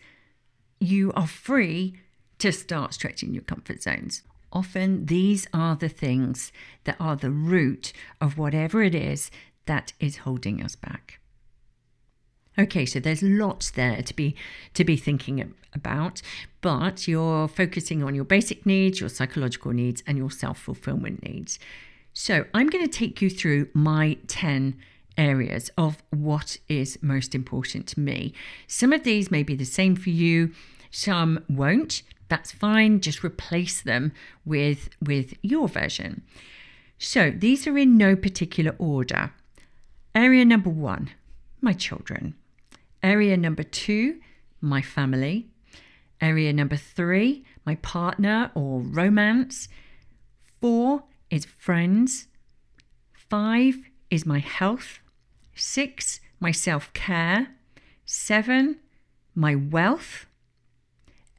you 0.79 1.11
are 1.14 1.26
free 1.26 1.99
to 2.38 2.52
start 2.52 2.93
stretching 2.93 3.33
your 3.33 3.43
comfort 3.43 3.83
zones 3.83 4.23
often 4.52 5.06
these 5.06 5.47
are 5.52 5.75
the 5.76 5.88
things 5.88 6.52
that 6.85 6.97
are 7.00 7.16
the 7.16 7.30
root 7.30 7.92
of 8.21 8.38
whatever 8.38 8.82
it 8.82 8.94
is 8.94 9.30
that 9.66 9.92
is 10.00 10.18
holding 10.18 10.62
us 10.62 10.76
back 10.76 11.21
Okay, 12.59 12.85
so 12.85 13.00
there's 13.00 13.23
lots 13.23 13.71
there 13.71 14.02
to 14.02 14.14
be 14.14 14.35
to 14.75 14.85
be 14.85 14.97
thinking 14.97 15.54
about, 15.75 16.21
but 16.61 17.09
you're 17.09 17.49
focusing 17.49 18.02
on 18.02 18.14
your 18.14 18.25
basic 18.25 18.66
needs, 18.66 19.00
your 19.00 19.09
psychological 19.09 19.73
needs, 19.73 20.02
and 20.06 20.18
your 20.18 20.30
self-fulfillment 20.30 21.23
needs. 21.23 21.59
So 22.12 22.44
I'm 22.52 22.66
going 22.66 22.85
to 22.87 22.99
take 22.99 23.23
you 23.23 23.30
through 23.30 23.68
my 23.73 24.18
10 24.26 24.76
areas 25.16 25.71
of 25.78 26.02
what 26.11 26.59
is 26.68 26.99
most 27.00 27.35
important 27.35 27.87
to 27.88 28.00
me. 28.00 28.35
Some 28.66 28.92
of 28.92 29.02
these 29.02 29.30
may 29.30 29.42
be 29.42 29.54
the 29.54 29.64
same 29.64 29.97
for 29.97 30.11
you, 30.11 30.52
some 30.90 31.42
won't. 31.49 32.02
That's 32.33 32.51
fine. 32.51 33.03
Just 33.03 33.23
replace 33.23 33.83
them 33.83 34.11
with 34.47 34.89
with 35.03 35.35
your 35.43 35.69
version. 35.69 36.23
So 36.97 37.31
these 37.31 37.67
are 37.67 37.77
in 37.77 37.99
no 37.99 38.17
particular 38.17 38.75
order. 38.79 39.35
Area 40.15 40.43
number 40.47 40.71
1, 40.71 41.11
my 41.61 41.75
children. 41.75 42.35
Area 43.03 43.37
number 43.37 43.62
two, 43.62 44.19
my 44.62 44.81
family. 44.81 45.51
Area 46.23 46.55
number 46.55 46.77
three, 46.77 47.45
my 47.67 47.75
partner 47.75 48.51
or 48.55 48.81
romance. 48.81 49.69
Four 50.59 51.03
is 51.29 51.45
friends. 51.45 52.29
Five 53.12 53.75
is 54.09 54.25
my 54.25 54.39
health. 54.39 55.01
Six, 55.55 56.21
my 56.41 56.51
self 56.51 56.91
care. 56.95 57.49
Seven, 58.07 58.79
my 59.35 59.55
wealth. 59.55 60.25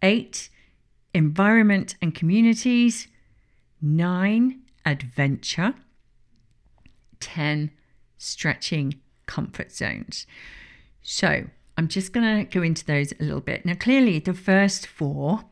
Eight, 0.04 0.50
environment 1.14 1.96
and 2.02 2.14
communities. 2.14 3.08
Nine, 3.82 4.62
adventure. 4.86 5.76
10, 7.20 7.72
stretching 8.18 9.00
comfort 9.26 9.72
zones. 9.72 10.28
So 11.02 11.46
I'm 11.78 11.88
just 11.88 12.14
going 12.14 12.46
to 12.46 12.52
go 12.60 12.64
into 12.64 12.86
those 12.86 13.14
a 13.14 13.24
little 13.24 13.42
bit. 13.42 13.66
Now, 13.66 13.76
clearly, 13.76 14.20
the 14.20 14.34
first 14.34 14.86
four 14.88 15.46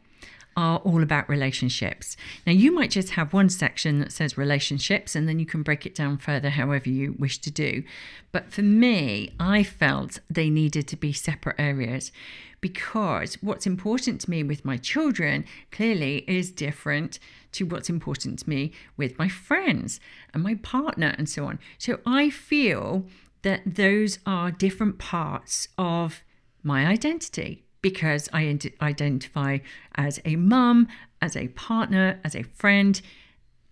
are 0.58 0.80
all 0.80 1.02
about 1.02 1.30
relationships. 1.30 2.18
Now, 2.46 2.52
you 2.52 2.74
might 2.74 2.92
just 2.92 3.12
have 3.12 3.34
one 3.34 3.50
section 3.50 4.00
that 4.00 4.12
says 4.12 4.38
relationships, 4.38 5.16
and 5.16 5.28
then 5.28 5.40
you 5.40 5.46
can 5.46 5.64
break 5.64 5.86
it 5.86 5.96
down 5.96 6.18
further 6.18 6.50
however 6.50 6.90
you 6.90 7.16
wish 7.18 7.40
to 7.40 7.52
do. 7.52 7.84
But 8.32 8.52
for 8.52 8.62
me, 8.62 9.34
I 9.40 9.64
felt 9.64 10.20
they 10.30 10.50
needed 10.50 10.88
to 10.90 10.98
be 10.98 11.14
separate 11.14 11.56
areas 11.58 12.12
because 12.62 13.36
what's 13.42 13.66
important 13.66 14.22
to 14.22 14.30
me 14.30 14.44
with 14.44 14.64
my 14.64 14.78
children 14.78 15.44
clearly 15.72 16.24
is 16.28 16.52
different 16.52 17.20
to 17.52 17.66
what's 17.66 17.90
important 17.90 18.40
to 18.40 18.50
me 18.50 18.72
with 18.96 19.18
my 19.20 19.28
friends 19.28 20.00
and 20.34 20.44
my 20.44 20.56
partner 20.56 21.14
and 21.18 21.28
so 21.28 21.46
on. 21.46 21.60
So 21.78 22.00
I 22.06 22.30
feel 22.30 23.06
that 23.42 23.62
those 23.66 24.20
are 24.26 24.52
different 24.52 25.00
parts 25.00 25.68
of 25.78 26.22
my 26.64 26.86
identity 26.86 27.66
because 27.82 28.30
I 28.32 28.60
identify 28.80 29.58
as 29.96 30.20
a 30.24 30.36
mum, 30.36 30.88
as 31.22 31.36
a 31.36 31.48
partner, 31.50 32.20
as 32.24 32.36
a 32.36 32.44
friend, 32.44 33.02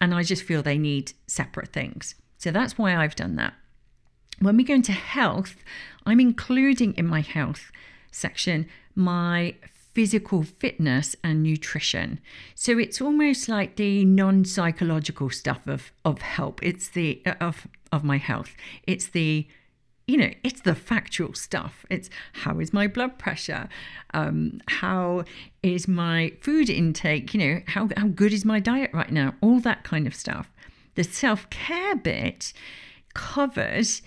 and 0.02 0.16
I 0.16 0.24
just 0.24 0.44
feel 0.44 0.64
they 0.64 0.80
need 0.80 1.14
separate 1.28 1.72
things. 1.72 2.16
So 2.40 2.50
that's 2.50 2.78
why 2.78 2.96
I've 2.96 3.16
done 3.16 3.36
that. 3.36 3.54
When 4.40 4.58
we 4.58 4.64
go 4.64 4.74
into 4.74 4.94
health, 4.94 5.58
I'm 6.06 6.20
including 6.20 6.94
in 6.94 7.06
my 7.06 7.22
health 7.22 7.72
section 8.12 8.68
my 8.96 9.56
physical 9.94 10.44
fitness 10.44 11.16
and 11.24 11.44
nutrition. 11.44 12.20
So 12.56 12.78
it's 12.78 13.02
almost 13.02 13.50
like 13.50 13.76
the 13.76 14.06
non-psychological 14.06 15.30
stuff 15.30 15.62
of 15.68 15.92
of 16.06 16.22
help. 16.22 16.62
It's 16.64 16.90
the 16.90 17.22
of 17.40 17.68
of 17.92 18.04
my 18.04 18.18
health. 18.18 18.56
It's 18.86 19.08
the 19.08 19.48
you 20.10 20.18
know, 20.18 20.32
it's 20.44 20.62
the 20.62 20.74
factual 20.74 21.36
stuff. 21.36 21.86
It's 21.92 22.10
how 22.34 22.60
is 22.60 22.74
my 22.74 22.88
blood 22.88 23.20
pressure? 23.20 23.70
Um, 24.12 24.60
how 24.68 25.26
is 25.62 25.88
my 25.88 26.34
food 26.42 26.68
intake? 26.68 27.32
You 27.36 27.40
know, 27.40 27.62
how, 27.68 27.90
how 27.96 28.08
good 28.08 28.34
is 28.34 28.44
my 28.44 28.60
diet 28.60 28.90
right 28.92 29.12
now? 29.12 29.36
All 29.40 29.60
that 29.60 29.84
kind 29.84 30.08
of 30.08 30.16
stuff. 30.16 30.52
The 30.96 31.04
self 31.04 31.48
care 31.52 31.96
bit 31.96 32.54
covers 33.14 34.02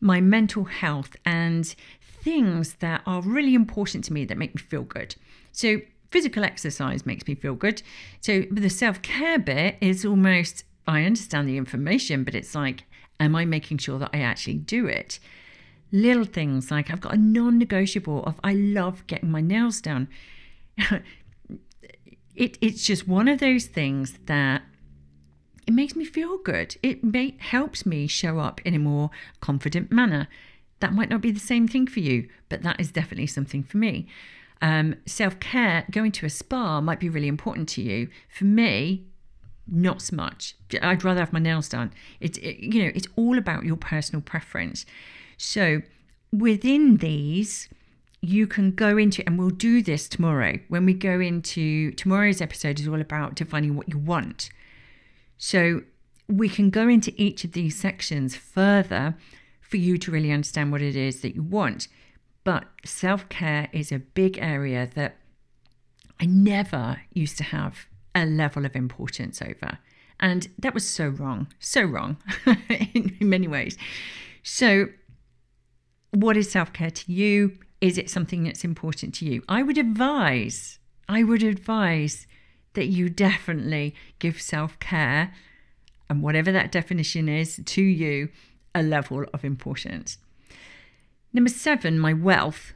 my 0.00 0.20
mental 0.20 0.64
health 0.64 1.14
and 1.24 1.72
things 2.24 2.74
that 2.80 3.02
are 3.06 3.20
really 3.22 3.54
important 3.54 4.04
to 4.04 4.12
me 4.12 4.24
that 4.24 4.38
make 4.38 4.54
me 4.54 4.60
feel 4.60 4.82
good. 4.82 5.14
So, 5.52 5.80
physical 6.10 6.44
exercise 6.44 7.06
makes 7.06 7.26
me 7.28 7.34
feel 7.34 7.54
good. 7.54 7.82
So, 8.20 8.44
the 8.50 8.70
self 8.70 9.02
care 9.02 9.38
bit 9.38 9.76
is 9.80 10.04
almost, 10.04 10.64
I 10.86 11.04
understand 11.04 11.48
the 11.48 11.56
information, 11.56 12.24
but 12.24 12.34
it's 12.34 12.54
like, 12.54 12.84
am 13.20 13.36
I 13.36 13.44
making 13.44 13.78
sure 13.78 13.98
that 13.98 14.10
I 14.12 14.20
actually 14.20 14.54
do 14.54 14.86
it? 14.86 15.20
little 15.94 16.24
things 16.24 16.72
like 16.72 16.90
I've 16.90 17.00
got 17.00 17.14
a 17.14 17.16
non 17.16 17.56
negotiable 17.56 18.24
of 18.24 18.34
I 18.42 18.52
love 18.52 19.06
getting 19.06 19.30
my 19.30 19.40
nails 19.40 19.80
done. 19.80 20.08
it, 22.34 22.58
it's 22.60 22.84
just 22.84 23.06
one 23.06 23.28
of 23.28 23.38
those 23.38 23.66
things 23.66 24.18
that 24.26 24.62
it 25.66 25.72
makes 25.72 25.94
me 25.94 26.04
feel 26.04 26.36
good. 26.38 26.76
It 26.82 27.02
may, 27.04 27.36
helps 27.38 27.86
me 27.86 28.06
show 28.08 28.40
up 28.40 28.60
in 28.64 28.74
a 28.74 28.78
more 28.78 29.10
confident 29.40 29.90
manner. 29.92 30.28
That 30.84 30.92
might 30.92 31.08
not 31.08 31.22
be 31.22 31.30
the 31.30 31.40
same 31.40 31.66
thing 31.66 31.86
for 31.86 32.00
you, 32.00 32.28
but 32.50 32.62
that 32.62 32.78
is 32.78 32.92
definitely 32.92 33.26
something 33.26 33.62
for 33.62 33.78
me. 33.78 34.06
Um, 34.60 34.96
Self 35.06 35.40
care, 35.40 35.86
going 35.90 36.12
to 36.12 36.26
a 36.26 36.28
spa 36.28 36.82
might 36.82 37.00
be 37.00 37.08
really 37.08 37.26
important 37.26 37.70
to 37.70 37.80
you. 37.80 38.10
For 38.28 38.44
me, 38.44 39.06
not 39.66 40.02
so 40.02 40.14
much. 40.14 40.54
I'd 40.82 41.02
rather 41.02 41.20
have 41.20 41.32
my 41.32 41.38
nails 41.38 41.70
done. 41.70 41.90
It's 42.20 42.36
it, 42.36 42.58
you 42.58 42.82
know, 42.82 42.90
it's 42.94 43.08
all 43.16 43.38
about 43.38 43.64
your 43.64 43.76
personal 43.76 44.20
preference. 44.20 44.84
So 45.38 45.80
within 46.30 46.98
these, 46.98 47.70
you 48.20 48.46
can 48.46 48.72
go 48.72 48.98
into, 48.98 49.24
and 49.26 49.38
we'll 49.38 49.48
do 49.48 49.82
this 49.82 50.06
tomorrow 50.06 50.58
when 50.68 50.84
we 50.84 50.92
go 50.92 51.18
into 51.18 51.92
tomorrow's 51.92 52.42
episode 52.42 52.78
is 52.78 52.86
all 52.86 53.00
about 53.00 53.36
defining 53.36 53.74
what 53.74 53.88
you 53.88 53.96
want. 53.96 54.50
So 55.38 55.80
we 56.28 56.50
can 56.50 56.68
go 56.68 56.88
into 56.88 57.10
each 57.16 57.42
of 57.42 57.52
these 57.52 57.74
sections 57.74 58.36
further 58.36 59.16
for 59.74 59.78
you 59.78 59.98
to 59.98 60.12
really 60.12 60.30
understand 60.30 60.70
what 60.70 60.80
it 60.80 60.94
is 60.94 61.20
that 61.22 61.34
you 61.34 61.42
want. 61.42 61.88
But 62.44 62.66
self 62.84 63.28
care 63.28 63.68
is 63.72 63.90
a 63.90 63.98
big 63.98 64.38
area 64.38 64.88
that 64.94 65.16
I 66.20 66.26
never 66.26 67.00
used 67.12 67.36
to 67.38 67.42
have 67.42 67.86
a 68.14 68.24
level 68.24 68.64
of 68.64 68.76
importance 68.76 69.42
over. 69.42 69.78
And 70.20 70.46
that 70.60 70.74
was 70.74 70.88
so 70.88 71.08
wrong, 71.08 71.48
so 71.58 71.82
wrong 71.82 72.18
in 72.68 73.16
many 73.20 73.48
ways. 73.48 73.76
So 74.44 74.90
what 76.12 76.36
is 76.36 76.52
self 76.52 76.72
care 76.72 76.92
to 76.92 77.12
you? 77.12 77.58
Is 77.80 77.98
it 77.98 78.08
something 78.08 78.44
that's 78.44 78.62
important 78.62 79.12
to 79.16 79.24
you? 79.24 79.42
I 79.48 79.64
would 79.64 79.76
advise, 79.76 80.78
I 81.08 81.24
would 81.24 81.42
advise 81.42 82.28
that 82.74 82.86
you 82.86 83.08
definitely 83.08 83.96
give 84.20 84.40
self 84.40 84.78
care 84.78 85.34
and 86.08 86.22
whatever 86.22 86.52
that 86.52 86.70
definition 86.70 87.28
is 87.28 87.60
to 87.64 87.82
you 87.82 88.28
a 88.74 88.82
level 88.82 89.24
of 89.32 89.44
importance. 89.44 90.18
Number 91.32 91.50
seven, 91.50 91.98
my 91.98 92.12
wealth. 92.12 92.74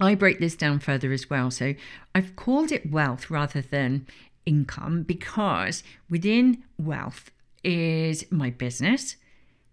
I 0.00 0.14
break 0.14 0.40
this 0.40 0.56
down 0.56 0.80
further 0.80 1.12
as 1.12 1.30
well. 1.30 1.50
So 1.50 1.74
I've 2.14 2.36
called 2.36 2.70
it 2.70 2.90
wealth 2.90 3.30
rather 3.30 3.60
than 3.60 4.06
income 4.44 5.02
because 5.02 5.82
within 6.10 6.62
wealth 6.78 7.30
is 7.64 8.24
my 8.30 8.50
business, 8.50 9.16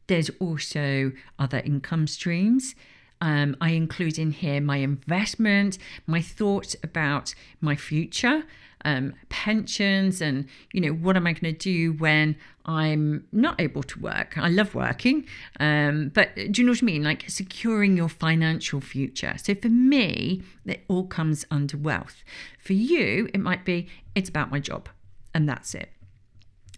there's 0.08 0.30
also 0.40 1.12
other 1.38 1.60
income 1.60 2.08
streams. 2.08 2.76
Um, 3.24 3.56
I 3.62 3.70
include 3.70 4.20
in 4.20 4.32
here 4.32 4.60
my 4.60 4.78
investment, 4.78 5.78
my 6.08 6.22
thoughts 6.22 6.76
about 6.84 7.34
my 7.62 7.74
future, 7.74 8.44
um, 8.84 9.14
pensions, 9.30 10.20
and 10.20 10.46
you 10.74 10.82
know 10.82 10.90
what 10.90 11.16
am 11.16 11.26
I 11.26 11.32
going 11.32 11.56
to 11.56 11.58
do 11.58 11.94
when 11.94 12.36
I'm 12.66 13.26
not 13.32 13.62
able 13.62 13.82
to 13.84 14.00
work. 14.02 14.38
I 14.38 14.50
love 14.50 14.76
working, 14.76 15.26
um, 15.62 16.12
but 16.14 16.36
do 16.36 16.62
you 16.62 16.66
know 16.66 16.74
what 16.74 16.84
I 16.84 16.86
mean? 16.86 17.04
Like 17.04 17.30
securing 17.30 17.96
your 17.96 18.10
financial 18.10 18.82
future. 18.82 19.36
So 19.38 19.56
for 19.56 19.70
me, 19.70 20.44
it 20.66 20.84
all 20.90 21.06
comes 21.06 21.46
under 21.50 21.78
wealth. 21.78 22.26
For 22.60 22.74
you, 22.74 23.30
it 23.34 23.40
might 23.40 23.64
be 23.64 23.88
it's 24.16 24.28
about 24.28 24.52
my 24.52 24.60
job, 24.60 24.90
and 25.34 25.48
that's 25.48 25.74
it. 25.74 25.93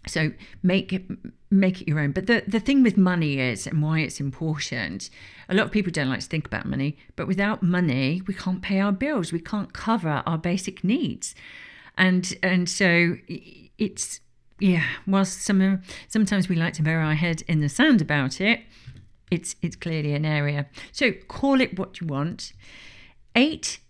So 0.06 0.32
make 0.62 0.92
it 0.92 1.04
make 1.50 1.80
it 1.80 1.88
your 1.88 2.00
own. 2.00 2.12
But 2.12 2.26
the, 2.26 2.42
the 2.46 2.60
thing 2.60 2.82
with 2.82 2.96
money 2.96 3.38
is 3.38 3.66
and 3.66 3.82
why 3.82 4.00
it's 4.00 4.20
important, 4.20 5.10
a 5.48 5.54
lot 5.54 5.66
of 5.66 5.72
people 5.72 5.92
don't 5.92 6.08
like 6.08 6.20
to 6.20 6.26
think 6.26 6.46
about 6.46 6.66
money, 6.66 6.96
but 7.16 7.26
without 7.26 7.62
money, 7.62 8.22
we 8.26 8.34
can't 8.34 8.62
pay 8.62 8.80
our 8.80 8.92
bills. 8.92 9.32
We 9.32 9.40
can't 9.40 9.72
cover 9.72 10.22
our 10.26 10.38
basic 10.38 10.84
needs. 10.84 11.34
And 11.98 12.34
and 12.42 12.68
so 12.68 13.16
it's 13.78 14.20
yeah, 14.58 14.84
whilst 15.06 15.42
some 15.42 15.82
sometimes 16.08 16.48
we 16.48 16.56
like 16.56 16.74
to 16.74 16.82
bury 16.82 17.02
our 17.02 17.14
head 17.14 17.42
in 17.48 17.60
the 17.60 17.68
sand 17.68 18.00
about 18.00 18.40
it, 18.40 18.60
it's 19.30 19.56
it's 19.62 19.76
clearly 19.76 20.14
an 20.14 20.24
area. 20.24 20.66
So 20.92 21.12
call 21.12 21.60
it 21.60 21.78
what 21.78 22.00
you 22.00 22.06
want. 22.06 22.52
Eight 23.34 23.80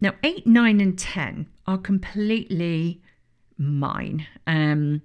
now 0.00 0.12
eight, 0.22 0.46
nine, 0.46 0.80
and 0.80 0.98
ten 0.98 1.46
are 1.66 1.78
completely 1.78 3.02
mine. 3.56 4.26
Um 4.46 5.02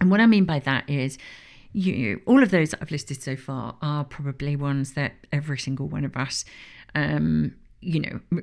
and 0.00 0.10
what 0.10 0.20
I 0.20 0.26
mean 0.26 0.44
by 0.44 0.58
that 0.60 0.88
is, 0.88 1.18
you 1.72 2.20
all 2.26 2.42
of 2.42 2.50
those 2.50 2.70
that 2.70 2.80
I've 2.80 2.90
listed 2.90 3.22
so 3.22 3.36
far 3.36 3.76
are 3.82 4.04
probably 4.04 4.56
ones 4.56 4.94
that 4.94 5.12
every 5.32 5.58
single 5.58 5.86
one 5.86 6.04
of 6.04 6.16
us, 6.16 6.44
um, 6.94 7.54
you 7.80 8.00
know, 8.00 8.42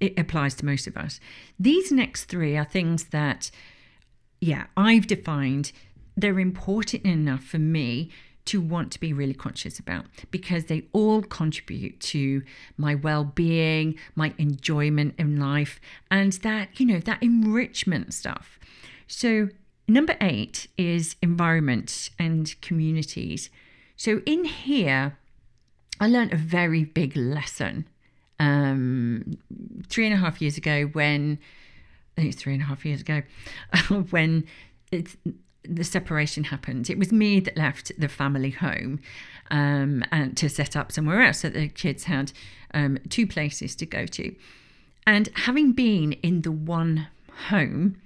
it 0.00 0.18
applies 0.18 0.54
to 0.56 0.64
most 0.64 0.86
of 0.86 0.96
us. 0.96 1.20
These 1.58 1.92
next 1.92 2.24
three 2.24 2.56
are 2.56 2.64
things 2.64 3.04
that, 3.06 3.50
yeah, 4.40 4.66
I've 4.76 5.06
defined. 5.06 5.72
They're 6.16 6.40
important 6.40 7.04
enough 7.04 7.44
for 7.44 7.58
me 7.58 8.10
to 8.46 8.60
want 8.60 8.90
to 8.92 8.98
be 8.98 9.12
really 9.12 9.34
conscious 9.34 9.78
about 9.78 10.06
because 10.30 10.64
they 10.64 10.88
all 10.92 11.22
contribute 11.22 12.00
to 12.00 12.42
my 12.78 12.94
well-being, 12.94 13.94
my 14.14 14.32
enjoyment 14.38 15.14
in 15.18 15.38
life, 15.38 15.78
and 16.10 16.32
that 16.32 16.80
you 16.80 16.86
know 16.86 16.98
that 16.98 17.22
enrichment 17.22 18.14
stuff. 18.14 18.58
So 19.06 19.50
Number 19.88 20.16
eight 20.20 20.68
is 20.76 21.16
environment 21.22 22.10
and 22.18 22.54
communities. 22.60 23.48
So 23.96 24.20
in 24.26 24.44
here, 24.44 25.16
I 25.98 26.08
learned 26.08 26.34
a 26.34 26.36
very 26.36 26.84
big 26.84 27.16
lesson 27.16 27.88
um, 28.38 29.38
three 29.88 30.04
and 30.04 30.14
a 30.14 30.18
half 30.18 30.42
years 30.42 30.58
ago 30.58 30.84
when 30.92 31.38
I 32.16 32.20
think 32.20 32.34
it's 32.34 32.42
three 32.42 32.52
and 32.52 32.62
a 32.62 32.66
half 32.66 32.84
years 32.84 33.00
ago 33.00 33.22
when 34.10 34.44
it's 34.92 35.16
the 35.64 35.84
separation 35.84 36.44
happened. 36.44 36.90
It 36.90 36.98
was 36.98 37.10
me 37.10 37.40
that 37.40 37.56
left 37.56 37.90
the 37.98 38.08
family 38.08 38.50
home 38.50 39.00
um, 39.50 40.04
and 40.12 40.36
to 40.36 40.50
set 40.50 40.76
up 40.76 40.92
somewhere 40.92 41.22
else 41.22 41.40
so 41.40 41.48
the 41.48 41.68
kids 41.68 42.04
had 42.04 42.32
um, 42.74 42.98
two 43.08 43.26
places 43.26 43.74
to 43.76 43.86
go 43.86 44.04
to. 44.04 44.34
And 45.06 45.30
having 45.34 45.72
been 45.72 46.12
in 46.12 46.42
the 46.42 46.52
one 46.52 47.08
home 47.48 48.00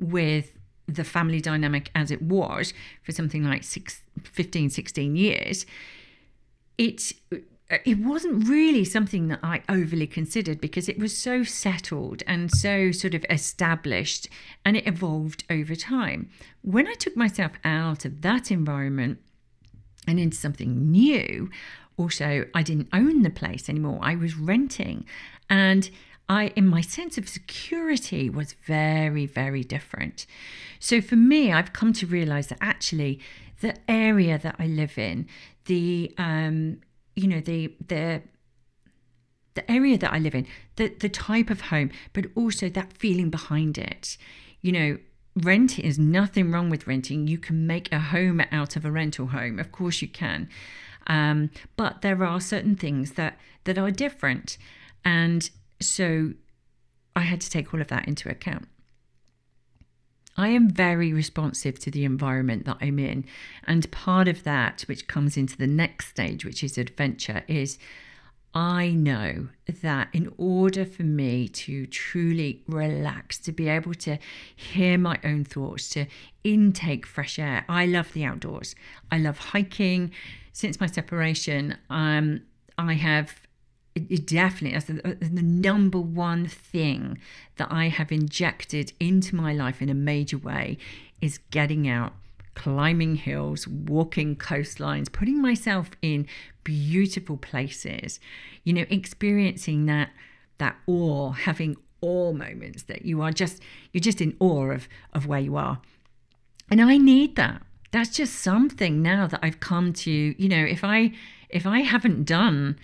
with 0.00 0.52
the 0.86 1.04
family 1.04 1.40
dynamic 1.40 1.90
as 1.94 2.10
it 2.10 2.22
was 2.22 2.72
for 3.02 3.12
something 3.12 3.44
like 3.44 3.64
six, 3.64 4.02
15, 4.22 4.70
16 4.70 5.16
years, 5.16 5.66
it 6.78 7.12
it 7.68 7.98
wasn't 7.98 8.48
really 8.48 8.84
something 8.84 9.26
that 9.26 9.40
I 9.42 9.62
overly 9.68 10.06
considered 10.06 10.60
because 10.60 10.88
it 10.88 11.00
was 11.00 11.16
so 11.16 11.42
settled 11.42 12.22
and 12.24 12.48
so 12.48 12.92
sort 12.92 13.12
of 13.12 13.26
established 13.28 14.28
and 14.64 14.76
it 14.76 14.86
evolved 14.86 15.42
over 15.50 15.74
time. 15.74 16.30
When 16.62 16.86
I 16.86 16.94
took 16.94 17.16
myself 17.16 17.52
out 17.64 18.04
of 18.04 18.22
that 18.22 18.52
environment 18.52 19.18
and 20.06 20.20
into 20.20 20.36
something 20.36 20.92
new, 20.92 21.50
also, 21.96 22.44
I 22.54 22.62
didn't 22.62 22.88
own 22.92 23.22
the 23.22 23.30
place 23.30 23.68
anymore, 23.68 23.98
I 24.02 24.14
was 24.14 24.36
renting. 24.36 25.06
And 25.48 25.90
I, 26.28 26.48
in 26.56 26.66
my 26.66 26.80
sense 26.80 27.18
of 27.18 27.28
security, 27.28 28.28
was 28.28 28.54
very, 28.66 29.26
very 29.26 29.62
different. 29.62 30.26
So 30.80 31.00
for 31.00 31.16
me, 31.16 31.52
I've 31.52 31.72
come 31.72 31.92
to 31.94 32.06
realize 32.06 32.48
that 32.48 32.58
actually 32.60 33.20
the 33.60 33.76
area 33.88 34.38
that 34.38 34.56
I 34.58 34.66
live 34.66 34.98
in, 34.98 35.28
the, 35.66 36.12
um, 36.18 36.80
you 37.14 37.28
know, 37.28 37.40
the, 37.40 37.74
the, 37.86 38.22
the 39.54 39.70
area 39.70 39.96
that 39.98 40.12
I 40.12 40.18
live 40.18 40.34
in, 40.34 40.46
the, 40.76 40.88
the 40.88 41.08
type 41.08 41.48
of 41.48 41.62
home, 41.62 41.90
but 42.12 42.26
also 42.34 42.68
that 42.68 42.92
feeling 42.98 43.30
behind 43.30 43.78
it. 43.78 44.16
You 44.60 44.72
know, 44.72 44.98
renting 45.36 45.84
is 45.84 45.98
nothing 45.98 46.50
wrong 46.50 46.70
with 46.70 46.86
renting. 46.86 47.28
You 47.28 47.38
can 47.38 47.66
make 47.66 47.92
a 47.92 48.00
home 48.00 48.42
out 48.50 48.74
of 48.76 48.84
a 48.84 48.90
rental 48.90 49.28
home. 49.28 49.58
Of 49.58 49.70
course 49.70 50.02
you 50.02 50.08
can. 50.08 50.48
Um, 51.06 51.50
but 51.76 52.02
there 52.02 52.24
are 52.24 52.40
certain 52.40 52.74
things 52.74 53.12
that, 53.12 53.38
that 53.64 53.78
are 53.78 53.90
different. 53.92 54.58
And 55.04 55.48
so 55.80 56.32
I 57.14 57.20
had 57.20 57.40
to 57.40 57.50
take 57.50 57.72
all 57.72 57.80
of 57.80 57.88
that 57.88 58.06
into 58.06 58.28
account. 58.28 58.68
I 60.36 60.48
am 60.48 60.68
very 60.68 61.12
responsive 61.12 61.78
to 61.80 61.90
the 61.90 62.04
environment 62.04 62.66
that 62.66 62.76
I'm 62.80 62.98
in. 62.98 63.24
And 63.64 63.90
part 63.90 64.28
of 64.28 64.42
that, 64.44 64.82
which 64.82 65.08
comes 65.08 65.36
into 65.36 65.56
the 65.56 65.66
next 65.66 66.08
stage, 66.08 66.44
which 66.44 66.62
is 66.62 66.76
adventure, 66.76 67.42
is 67.48 67.78
I 68.54 68.90
know 68.90 69.48
that 69.82 70.08
in 70.12 70.32
order 70.38 70.84
for 70.84 71.02
me 71.02 71.48
to 71.48 71.86
truly 71.86 72.62
relax, 72.66 73.38
to 73.40 73.52
be 73.52 73.68
able 73.68 73.94
to 73.94 74.18
hear 74.54 74.96
my 74.98 75.18
own 75.24 75.44
thoughts, 75.44 75.88
to 75.90 76.06
intake 76.44 77.06
fresh 77.06 77.38
air, 77.38 77.64
I 77.68 77.86
love 77.86 78.12
the 78.12 78.24
outdoors. 78.24 78.74
I 79.10 79.18
love 79.18 79.38
hiking. 79.38 80.10
Since 80.52 80.80
my 80.80 80.86
separation, 80.86 81.76
um, 81.90 82.42
I 82.78 82.94
have 82.94 83.45
it 83.96 84.26
definitely 84.26 84.72
that's 84.72 84.86
the, 84.86 85.26
the, 85.26 85.42
number 85.42 85.98
one 85.98 86.46
thing 86.46 87.18
that 87.56 87.68
I 87.70 87.88
have 87.88 88.12
injected 88.12 88.92
into 89.00 89.34
my 89.34 89.52
life 89.52 89.80
in 89.80 89.88
a 89.88 89.94
major 89.94 90.38
way 90.38 90.76
is 91.20 91.38
getting 91.50 91.88
out, 91.88 92.12
climbing 92.54 93.16
hills, 93.16 93.66
walking 93.66 94.36
coastlines, 94.36 95.10
putting 95.10 95.40
myself 95.40 95.90
in 96.02 96.26
beautiful 96.62 97.36
places, 97.36 98.20
you 98.64 98.72
know, 98.72 98.84
experiencing 98.90 99.86
that 99.86 100.10
that 100.58 100.76
awe, 100.86 101.32
having 101.32 101.76
awe 102.00 102.32
moments 102.32 102.84
that 102.84 103.04
you 103.04 103.22
are 103.22 103.32
just 103.32 103.62
you're 103.92 104.00
just 104.00 104.20
in 104.20 104.36
awe 104.40 104.70
of 104.70 104.88
of 105.14 105.26
where 105.26 105.40
you 105.40 105.56
are. 105.56 105.80
And 106.70 106.82
I 106.82 106.98
need 106.98 107.36
that. 107.36 107.62
That's 107.92 108.10
just 108.10 108.34
something 108.34 109.00
now 109.00 109.26
that 109.28 109.40
I've 109.42 109.60
come 109.60 109.92
to, 109.94 110.10
you 110.10 110.48
know, 110.48 110.64
if 110.64 110.84
I 110.84 111.12
if 111.48 111.66
I 111.66 111.80
haven't 111.80 112.24
done 112.24 112.78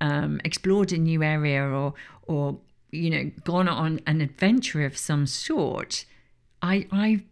um, 0.00 0.40
explored 0.44 0.92
a 0.92 0.98
new 0.98 1.22
area 1.22 1.62
or 1.62 1.94
or 2.22 2.58
you 2.90 3.10
know 3.10 3.30
gone 3.44 3.68
on 3.68 4.00
an 4.06 4.20
adventure 4.20 4.84
of 4.84 4.96
some 4.96 5.26
sort, 5.26 6.04
I 6.62 6.86
I 6.90 7.22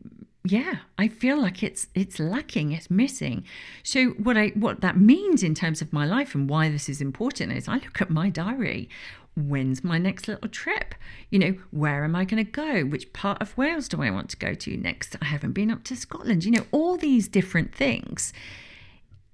yeah 0.45 0.77
I 0.97 1.09
feel 1.09 1.41
like 1.41 1.63
it's 1.63 1.89
it's 1.95 2.19
lacking, 2.19 2.73
it's 2.73 2.91
missing. 2.91 3.45
So 3.83 4.11
what 4.11 4.37
I 4.37 4.49
what 4.49 4.81
that 4.81 4.99
means 4.99 5.43
in 5.43 5.55
terms 5.55 5.83
of 5.83 5.93
my 5.93 6.07
life 6.07 6.35
and 6.35 6.49
why 6.49 6.69
this 6.69 6.89
is 6.89 7.01
important 7.01 7.53
is 7.53 7.69
I 7.69 7.75
look 7.75 8.01
at 8.01 8.11
my 8.11 8.31
diary. 8.31 8.89
When's 9.37 9.85
my 9.85 9.99
next 9.99 10.27
little 10.27 10.49
trip? 10.49 10.97
You 11.31 11.39
know, 11.39 11.55
where 11.71 12.03
am 12.03 12.17
I 12.17 12.25
going 12.25 12.45
to 12.45 12.51
go? 12.51 12.83
Which 12.83 13.13
part 13.13 13.41
of 13.41 13.57
Wales 13.57 13.87
do 13.87 14.03
I 14.03 14.11
want 14.11 14.31
to 14.31 14.37
go 14.37 14.53
to 14.53 14.77
next? 14.77 15.15
I 15.23 15.27
haven't 15.27 15.53
been 15.53 15.71
up 15.71 15.85
to 15.85 15.97
Scotland. 15.97 16.45
You 16.45 16.51
know, 16.51 16.67
all 16.73 16.97
these 16.97 17.29
different 17.29 17.73
things 17.73 18.33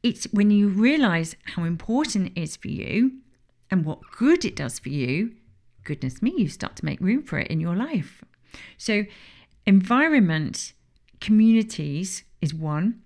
it's 0.04 0.24
when 0.32 0.50
you 0.50 0.68
realize 0.68 1.34
how 1.54 1.64
important 1.64 2.26
it 2.26 2.40
is 2.40 2.56
for 2.56 2.68
you 2.68 3.12
and 3.70 3.84
what 3.84 4.00
good 4.16 4.44
it 4.44 4.56
does 4.56 4.78
for 4.78 4.88
you, 4.88 5.34
goodness 5.84 6.22
me, 6.22 6.34
you 6.36 6.48
start 6.48 6.76
to 6.76 6.84
make 6.84 7.00
room 7.00 7.22
for 7.22 7.38
it 7.38 7.48
in 7.48 7.60
your 7.60 7.76
life. 7.76 8.22
So, 8.76 9.04
environment, 9.66 10.72
communities 11.20 12.24
is 12.40 12.54
one. 12.54 13.02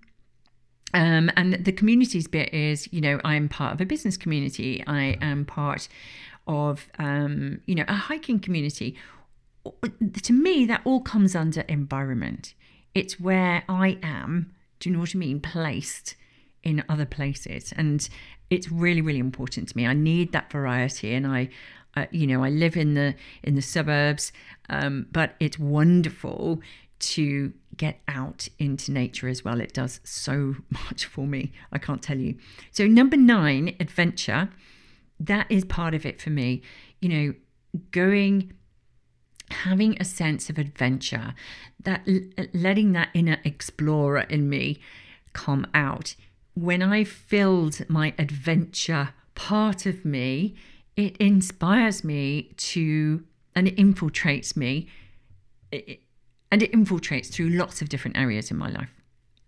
Um, 0.93 1.29
and 1.37 1.53
the 1.53 1.71
communities 1.71 2.27
bit 2.27 2.53
is, 2.53 2.91
you 2.91 3.01
know, 3.01 3.19
I'm 3.23 3.47
part 3.47 3.73
of 3.73 3.81
a 3.81 3.85
business 3.85 4.17
community. 4.17 4.83
I 4.87 5.17
am 5.21 5.45
part 5.45 5.87
of, 6.47 6.87
um, 6.97 7.61
you 7.67 7.75
know, 7.75 7.85
a 7.87 7.93
hiking 7.93 8.39
community. 8.39 8.97
To 10.23 10.33
me, 10.33 10.65
that 10.65 10.81
all 10.85 11.01
comes 11.01 11.35
under 11.35 11.61
environment. 11.61 12.55
It's 12.95 13.19
where 13.19 13.63
I 13.69 13.99
am, 14.01 14.51
do 14.79 14.89
you 14.89 14.95
know 14.95 15.01
what 15.01 15.15
I 15.15 15.19
mean, 15.19 15.41
placed 15.41 16.15
in 16.63 16.83
other 16.89 17.05
places. 17.05 17.73
And 17.75 18.07
it's 18.49 18.71
really, 18.71 19.01
really 19.01 19.19
important 19.19 19.69
to 19.69 19.77
me. 19.77 19.85
I 19.85 19.93
need 19.93 20.31
that 20.31 20.51
variety. 20.51 21.13
And 21.13 21.27
I, 21.27 21.49
uh, 21.95 22.05
you 22.11 22.27
know, 22.27 22.43
I 22.43 22.49
live 22.49 22.77
in 22.77 22.93
the 22.93 23.15
in 23.43 23.55
the 23.55 23.61
suburbs, 23.61 24.31
um, 24.69 25.07
but 25.11 25.35
it's 25.39 25.59
wonderful 25.59 26.61
to 26.99 27.53
get 27.77 27.99
out 28.07 28.49
into 28.59 28.91
nature 28.91 29.27
as 29.27 29.43
well. 29.45 29.61
It 29.61 29.73
does 29.73 30.01
so 30.03 30.55
much 30.69 31.05
for 31.05 31.25
me. 31.25 31.51
I 31.71 31.77
can't 31.77 32.01
tell 32.01 32.17
you. 32.17 32.35
So 32.71 32.87
number 32.87 33.17
nine, 33.17 33.75
adventure. 33.79 34.49
that 35.19 35.47
is 35.49 35.65
part 35.65 35.93
of 35.93 36.05
it 36.05 36.21
for 36.21 36.29
me. 36.29 36.61
You 37.01 37.09
know, 37.09 37.33
going 37.91 38.53
having 39.51 39.97
a 39.99 40.05
sense 40.05 40.49
of 40.49 40.57
adventure, 40.57 41.33
that 41.83 42.07
letting 42.53 42.91
that 42.93 43.09
inner 43.13 43.37
explorer 43.43 44.21
in 44.21 44.49
me 44.49 44.79
come 45.33 45.65
out. 45.73 46.15
When 46.59 46.81
I 46.81 47.05
filled 47.05 47.89
my 47.89 48.13
adventure 48.19 49.13
part 49.33 49.85
of 49.85 50.03
me, 50.03 50.55
it 50.97 51.15
inspires 51.15 52.03
me 52.03 52.51
to, 52.57 53.23
and 53.55 53.65
it 53.65 53.77
infiltrates 53.77 54.57
me, 54.57 54.89
it, 55.71 56.01
and 56.51 56.61
it 56.61 56.73
infiltrates 56.73 57.27
through 57.27 57.51
lots 57.51 57.81
of 57.81 57.87
different 57.87 58.17
areas 58.17 58.51
in 58.51 58.57
my 58.57 58.69
life. 58.69 58.91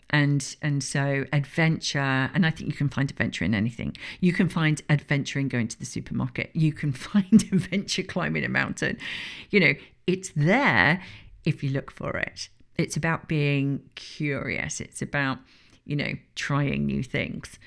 And 0.09 0.55
and 0.61 0.83
so 0.83 1.25
adventure 1.31 2.29
and 2.33 2.45
i 2.45 2.49
think 2.49 2.69
you 2.69 2.75
can 2.75 2.89
find 2.89 3.09
adventure 3.09 3.43
in 3.43 3.53
anything. 3.53 3.97
You 4.21 4.31
can 4.31 4.47
find 4.47 4.81
adventure 4.89 5.39
in 5.39 5.49
going 5.49 5.67
to 5.69 5.79
the 5.79 5.85
supermarket. 5.85 6.51
You 6.53 6.71
can 6.71 6.91
find 7.09 7.43
adventure 7.51 8.03
climbing 8.03 8.45
a 8.45 8.49
mountain. 8.49 8.97
You 9.49 9.59
know 9.59 9.73
it's 10.07 10.31
there 10.35 11.01
if 11.43 11.61
you 11.61 11.71
look 11.71 11.91
for 11.91 12.15
it. 12.17 12.47
It's 12.77 12.95
about 12.95 13.27
being 13.27 13.89
curious. 13.95 14.79
It's 14.79 15.01
about 15.01 15.39
you 15.91 15.97
know 15.97 16.13
trying 16.35 16.85
new 16.85 17.03
things 17.03 17.59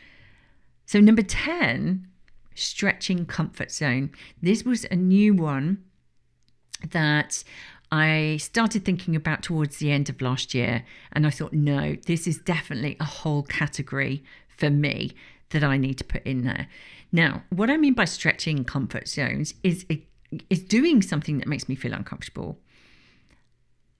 so 0.87 0.99
number 0.99 1.23
10 1.23 2.09
stretching 2.55 3.27
comfort 3.27 3.71
zone 3.71 4.11
this 4.43 4.65
was 4.65 4.87
a 4.91 4.97
new 4.97 5.35
one 5.35 5.85
that 6.91 7.45
I 7.93 8.39
started 8.39 8.85
thinking 8.85 9.15
about 9.15 9.43
towards 9.43 9.77
the 9.77 9.93
end 9.93 10.09
of 10.09 10.21
last 10.21 10.53
year, 10.53 10.85
and 11.13 11.25
I 11.25 11.31
thought, 11.31 11.53
no, 11.53 11.97
this 12.07 12.27
is 12.27 12.39
definitely 12.39 12.97
a 12.99 13.05
whole 13.05 13.45
category 13.45 14.25
for 14.49 14.69
me 14.69 15.13
that 15.51 15.63
I 15.63 15.77
need 15.77 15.99
to 15.99 16.05
put 16.05 16.25
in 16.25 16.43
there. 16.43 16.67
Now, 17.13 17.45
what 17.51 17.71
I 17.71 17.77
mean 17.77 17.95
by 17.95 18.07
stretching 18.07 18.65
comfort 18.65 19.07
zones 19.07 19.55
is 19.63 19.87
is 20.51 20.63
doing 20.65 21.03
something 21.03 21.39
that 21.39 21.47
makes 21.47 21.69
me 21.69 21.77
feel 21.77 21.93
uncomfortable. 21.93 22.59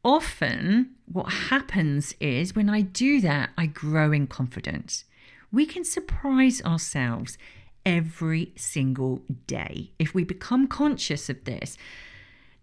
Often, 0.05 0.91
what 1.11 1.33
happens 1.33 2.15
is 2.21 2.55
when 2.55 2.69
I 2.69 2.83
do 2.83 3.21
that, 3.23 3.51
I 3.57 3.67
grow 3.67 4.13
in 4.13 4.27
confidence. 4.27 5.05
We 5.51 5.65
can 5.65 5.85
surprise 5.85 6.61
ourselves 6.63 7.39
every 7.87 8.53
single 8.57 9.23
day 9.47 9.91
if 9.99 10.15
we 10.15 10.25
become 10.25 10.67
conscious 10.67 11.29
of 11.29 11.45
this 11.45 11.77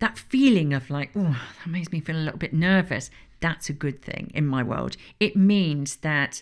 that 0.02 0.18
feeling 0.18 0.74
of 0.74 0.90
like, 0.90 1.12
oh, 1.16 1.40
that 1.64 1.70
makes 1.70 1.92
me 1.92 2.00
feel 2.00 2.16
a 2.16 2.26
little 2.26 2.40
bit 2.40 2.54
nervous, 2.54 3.12
that's 3.40 3.70
a 3.70 3.74
good 3.74 4.02
thing 4.02 4.32
in 4.34 4.46
my 4.48 4.64
world. 4.64 4.98
It 5.20 5.36
means 5.36 5.98
that 5.98 6.42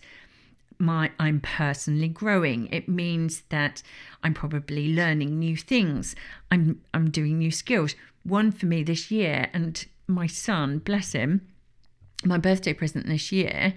my 0.79 1.11
I'm 1.19 1.41
personally 1.41 2.07
growing. 2.07 2.67
It 2.71 2.87
means 2.87 3.43
that 3.49 3.83
I'm 4.23 4.33
probably 4.33 4.93
learning 4.93 5.37
new 5.37 5.57
things. 5.57 6.15
I'm 6.49 6.81
I'm 6.93 7.11
doing 7.11 7.37
new 7.37 7.51
skills. 7.51 7.95
One 8.23 8.51
for 8.51 8.65
me 8.65 8.81
this 8.81 9.11
year 9.11 9.49
and 9.53 9.85
my 10.09 10.27
son, 10.27 10.79
bless 10.79 11.13
him, 11.13 11.47
my 12.25 12.37
birthday 12.37 12.73
present 12.73 13.07
this 13.07 13.31
year 13.31 13.73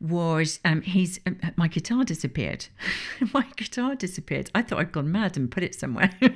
was 0.00 0.60
um, 0.64 0.80
he's 0.82 1.20
um, 1.26 1.38
my 1.56 1.68
guitar 1.68 2.04
disappeared. 2.04 2.66
my 3.34 3.44
guitar 3.56 3.94
disappeared. 3.94 4.50
I 4.54 4.62
thought 4.62 4.78
I'd 4.78 4.92
gone 4.92 5.12
mad 5.12 5.36
and 5.36 5.50
put 5.50 5.62
it 5.62 5.74
somewhere. 5.74 6.10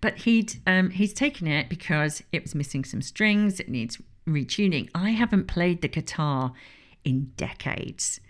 But 0.00 0.18
he'd 0.18 0.60
um, 0.66 0.90
he's 0.90 1.14
taken 1.14 1.46
it 1.46 1.68
because 1.68 2.22
it 2.30 2.42
was 2.42 2.54
missing 2.54 2.84
some 2.84 3.00
strings. 3.00 3.58
It 3.58 3.68
needs 3.68 3.98
retuning. 4.28 4.90
I 4.94 5.10
haven't 5.10 5.46
played 5.46 5.80
the 5.80 5.88
guitar 5.88 6.52
in 7.04 7.32
decades, 7.36 8.20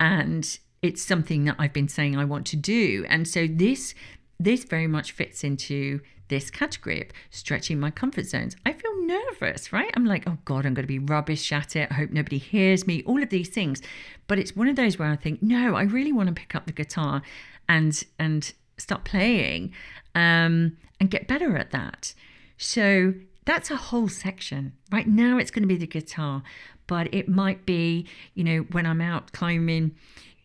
and 0.00 0.58
it's 0.82 1.02
something 1.02 1.44
that 1.44 1.56
I've 1.58 1.72
been 1.72 1.88
saying 1.88 2.16
I 2.16 2.24
want 2.24 2.46
to 2.48 2.56
do. 2.56 3.06
And 3.08 3.28
so 3.28 3.46
this 3.46 3.94
this 4.40 4.64
very 4.64 4.88
much 4.88 5.12
fits 5.12 5.44
into 5.44 6.00
this 6.28 6.50
category 6.50 7.02
of 7.02 7.08
stretching 7.30 7.78
my 7.78 7.90
comfort 7.90 8.26
zones. 8.26 8.56
I 8.64 8.72
feel 8.72 9.06
nervous, 9.06 9.72
right? 9.72 9.90
I'm 9.94 10.04
like, 10.04 10.24
oh 10.26 10.38
God, 10.44 10.66
I'm 10.66 10.74
going 10.74 10.84
to 10.84 10.88
be 10.88 10.98
rubbish 10.98 11.52
at 11.52 11.76
it. 11.76 11.88
I 11.90 11.94
hope 11.94 12.10
nobody 12.10 12.38
hears 12.38 12.86
me, 12.86 13.02
all 13.04 13.22
of 13.22 13.30
these 13.30 13.48
things. 13.48 13.82
But 14.26 14.38
it's 14.38 14.56
one 14.56 14.68
of 14.68 14.76
those 14.76 14.98
where 14.98 15.08
I 15.10 15.16
think, 15.16 15.42
no, 15.42 15.74
I 15.76 15.82
really 15.82 16.12
want 16.12 16.28
to 16.28 16.34
pick 16.34 16.54
up 16.54 16.66
the 16.66 16.72
guitar 16.72 17.22
and 17.68 18.02
and 18.18 18.52
start 18.76 19.04
playing 19.04 19.72
um, 20.14 20.76
and 21.00 21.10
get 21.10 21.28
better 21.28 21.56
at 21.56 21.70
that. 21.70 22.14
So 22.56 23.14
that's 23.44 23.70
a 23.70 23.76
whole 23.76 24.08
section. 24.08 24.72
Right 24.90 25.06
now, 25.06 25.38
it's 25.38 25.50
going 25.50 25.62
to 25.62 25.68
be 25.68 25.76
the 25.76 25.86
guitar, 25.86 26.42
but 26.86 27.12
it 27.12 27.28
might 27.28 27.66
be, 27.66 28.06
you 28.34 28.44
know, 28.44 28.58
when 28.72 28.86
I'm 28.86 29.00
out 29.00 29.32
climbing, 29.32 29.94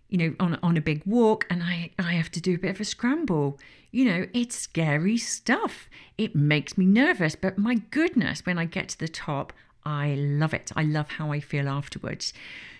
you 0.09 0.17
know, 0.17 0.35
on 0.39 0.59
on 0.61 0.77
a 0.77 0.81
big 0.81 1.03
walk, 1.05 1.45
and 1.49 1.63
I 1.63 1.91
I 1.99 2.13
have 2.13 2.31
to 2.31 2.41
do 2.41 2.55
a 2.55 2.57
bit 2.57 2.71
of 2.71 2.81
a 2.81 2.85
scramble. 2.85 3.59
You 3.91 4.05
know, 4.05 4.27
it's 4.33 4.55
scary 4.55 5.17
stuff. 5.17 5.89
It 6.17 6.35
makes 6.35 6.77
me 6.77 6.85
nervous, 6.85 7.35
but 7.35 7.57
my 7.57 7.75
goodness, 7.89 8.45
when 8.45 8.57
I 8.57 8.65
get 8.65 8.89
to 8.89 8.99
the 8.99 9.07
top, 9.07 9.53
I 9.83 10.15
love 10.15 10.53
it. 10.53 10.71
I 10.75 10.83
love 10.83 11.11
how 11.11 11.31
I 11.31 11.39
feel 11.39 11.67
afterwards. 11.67 12.33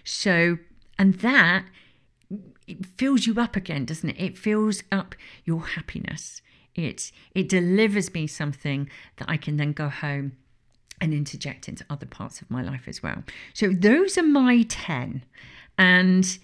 So, 0.04 0.58
and 0.98 1.15
that 1.15 1.65
it 2.68 2.86
fills 2.86 3.26
you 3.26 3.39
up 3.39 3.56
again, 3.56 3.86
doesn't 3.86 4.10
it? 4.10 4.20
It 4.20 4.38
fills 4.38 4.84
up 4.92 5.15
your 5.46 5.65
happiness. 5.65 6.42
It 6.76 7.12
it 7.34 7.50
delivers 7.50 8.13
me 8.13 8.28
something 8.28 8.89
that 9.18 9.30
I 9.30 9.38
can 9.38 9.58
then 9.58 9.74
go 9.74 9.89
home 9.89 10.34
and 11.02 11.13
interject 11.13 11.68
into 11.70 11.86
other 11.89 12.06
parts 12.06 12.42
of 12.42 12.52
my 12.52 12.62
life 12.62 12.88
as 12.88 13.02
well. 13.02 13.24
So 13.54 13.70
those 13.70 14.18
are 14.18 14.24
my 14.24 14.63
10 14.63 15.24
and 15.78 16.38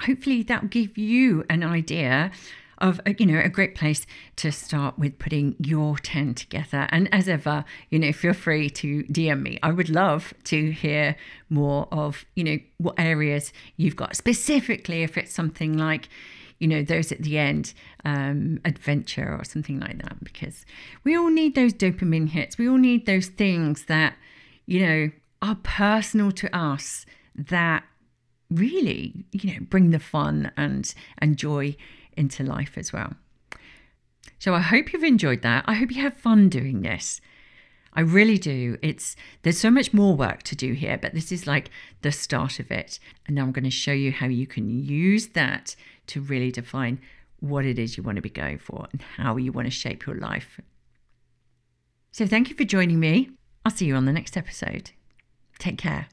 hopefully 0.00 0.42
that 0.44 0.62
will 0.62 0.68
give 0.68 0.96
you 0.98 1.44
an 1.48 1.62
idea 1.62 2.30
of 2.78 3.00
you 3.18 3.24
know 3.24 3.40
a 3.40 3.48
great 3.48 3.74
place 3.74 4.06
to 4.36 4.52
start 4.52 4.98
with 4.98 5.18
putting 5.18 5.56
your 5.58 5.96
10 5.96 6.34
together. 6.34 6.86
And 6.90 7.12
as 7.12 7.28
ever 7.28 7.64
you 7.90 7.98
know 7.98 8.12
feel 8.12 8.34
free 8.34 8.68
to 8.70 9.02
dm 9.04 9.42
me. 9.42 9.58
I 9.62 9.70
would 9.70 9.88
love 9.88 10.34
to 10.44 10.70
hear 10.72 11.16
more 11.48 11.88
of 11.90 12.24
you 12.34 12.44
know 12.44 12.58
what 12.78 12.94
areas 12.98 13.52
you've 13.76 13.96
got. 13.96 14.16
Specifically 14.16 15.02
if 15.02 15.16
it's 15.16 15.32
something 15.32 15.76
like 15.76 16.08
you 16.58 16.68
know, 16.68 16.82
those 16.82 17.12
at 17.12 17.22
the 17.22 17.38
end, 17.38 17.74
um, 18.04 18.60
adventure 18.64 19.36
or 19.38 19.44
something 19.44 19.78
like 19.78 20.02
that, 20.02 20.22
because 20.24 20.64
we 21.04 21.16
all 21.16 21.30
need 21.30 21.54
those 21.54 21.74
dopamine 21.74 22.30
hits. 22.30 22.56
We 22.56 22.68
all 22.68 22.78
need 22.78 23.06
those 23.06 23.26
things 23.26 23.84
that, 23.86 24.14
you 24.64 24.80
know, 24.80 25.10
are 25.42 25.56
personal 25.56 26.32
to 26.32 26.56
us 26.56 27.04
that 27.34 27.84
really, 28.50 29.24
you 29.32 29.52
know, 29.52 29.60
bring 29.60 29.90
the 29.90 29.98
fun 29.98 30.50
and, 30.56 30.94
and 31.18 31.36
joy 31.36 31.76
into 32.16 32.42
life 32.42 32.76
as 32.76 32.92
well. 32.92 33.14
So 34.38 34.54
I 34.54 34.60
hope 34.60 34.92
you've 34.92 35.04
enjoyed 35.04 35.42
that. 35.42 35.64
I 35.66 35.74
hope 35.74 35.90
you 35.90 36.02
have 36.02 36.16
fun 36.16 36.48
doing 36.48 36.82
this. 36.82 37.20
I 37.96 38.00
really 38.00 38.36
do. 38.36 38.76
It's 38.82 39.16
there's 39.42 39.58
so 39.58 39.70
much 39.70 39.94
more 39.94 40.14
work 40.14 40.42
to 40.44 40.56
do 40.56 40.74
here, 40.74 40.98
but 40.98 41.14
this 41.14 41.32
is 41.32 41.46
like 41.46 41.70
the 42.02 42.12
start 42.12 42.60
of 42.60 42.70
it. 42.70 42.98
And 43.26 43.34
now 43.34 43.42
I'm 43.42 43.52
going 43.52 43.64
to 43.64 43.70
show 43.70 43.92
you 43.92 44.12
how 44.12 44.26
you 44.26 44.46
can 44.46 44.68
use 44.68 45.28
that 45.28 45.74
to 46.08 46.20
really 46.20 46.52
define 46.52 47.00
what 47.40 47.64
it 47.64 47.78
is 47.78 47.96
you 47.96 48.02
want 48.02 48.16
to 48.16 48.22
be 48.22 48.30
going 48.30 48.58
for 48.58 48.86
and 48.92 49.00
how 49.00 49.36
you 49.36 49.50
want 49.50 49.66
to 49.66 49.70
shape 49.70 50.06
your 50.06 50.16
life. 50.16 50.60
So, 52.12 52.26
thank 52.26 52.50
you 52.50 52.56
for 52.56 52.64
joining 52.64 53.00
me. 53.00 53.30
I'll 53.64 53.72
see 53.72 53.86
you 53.86 53.94
on 53.94 54.04
the 54.04 54.12
next 54.12 54.36
episode. 54.36 54.90
Take 55.58 55.78
care. 55.78 56.08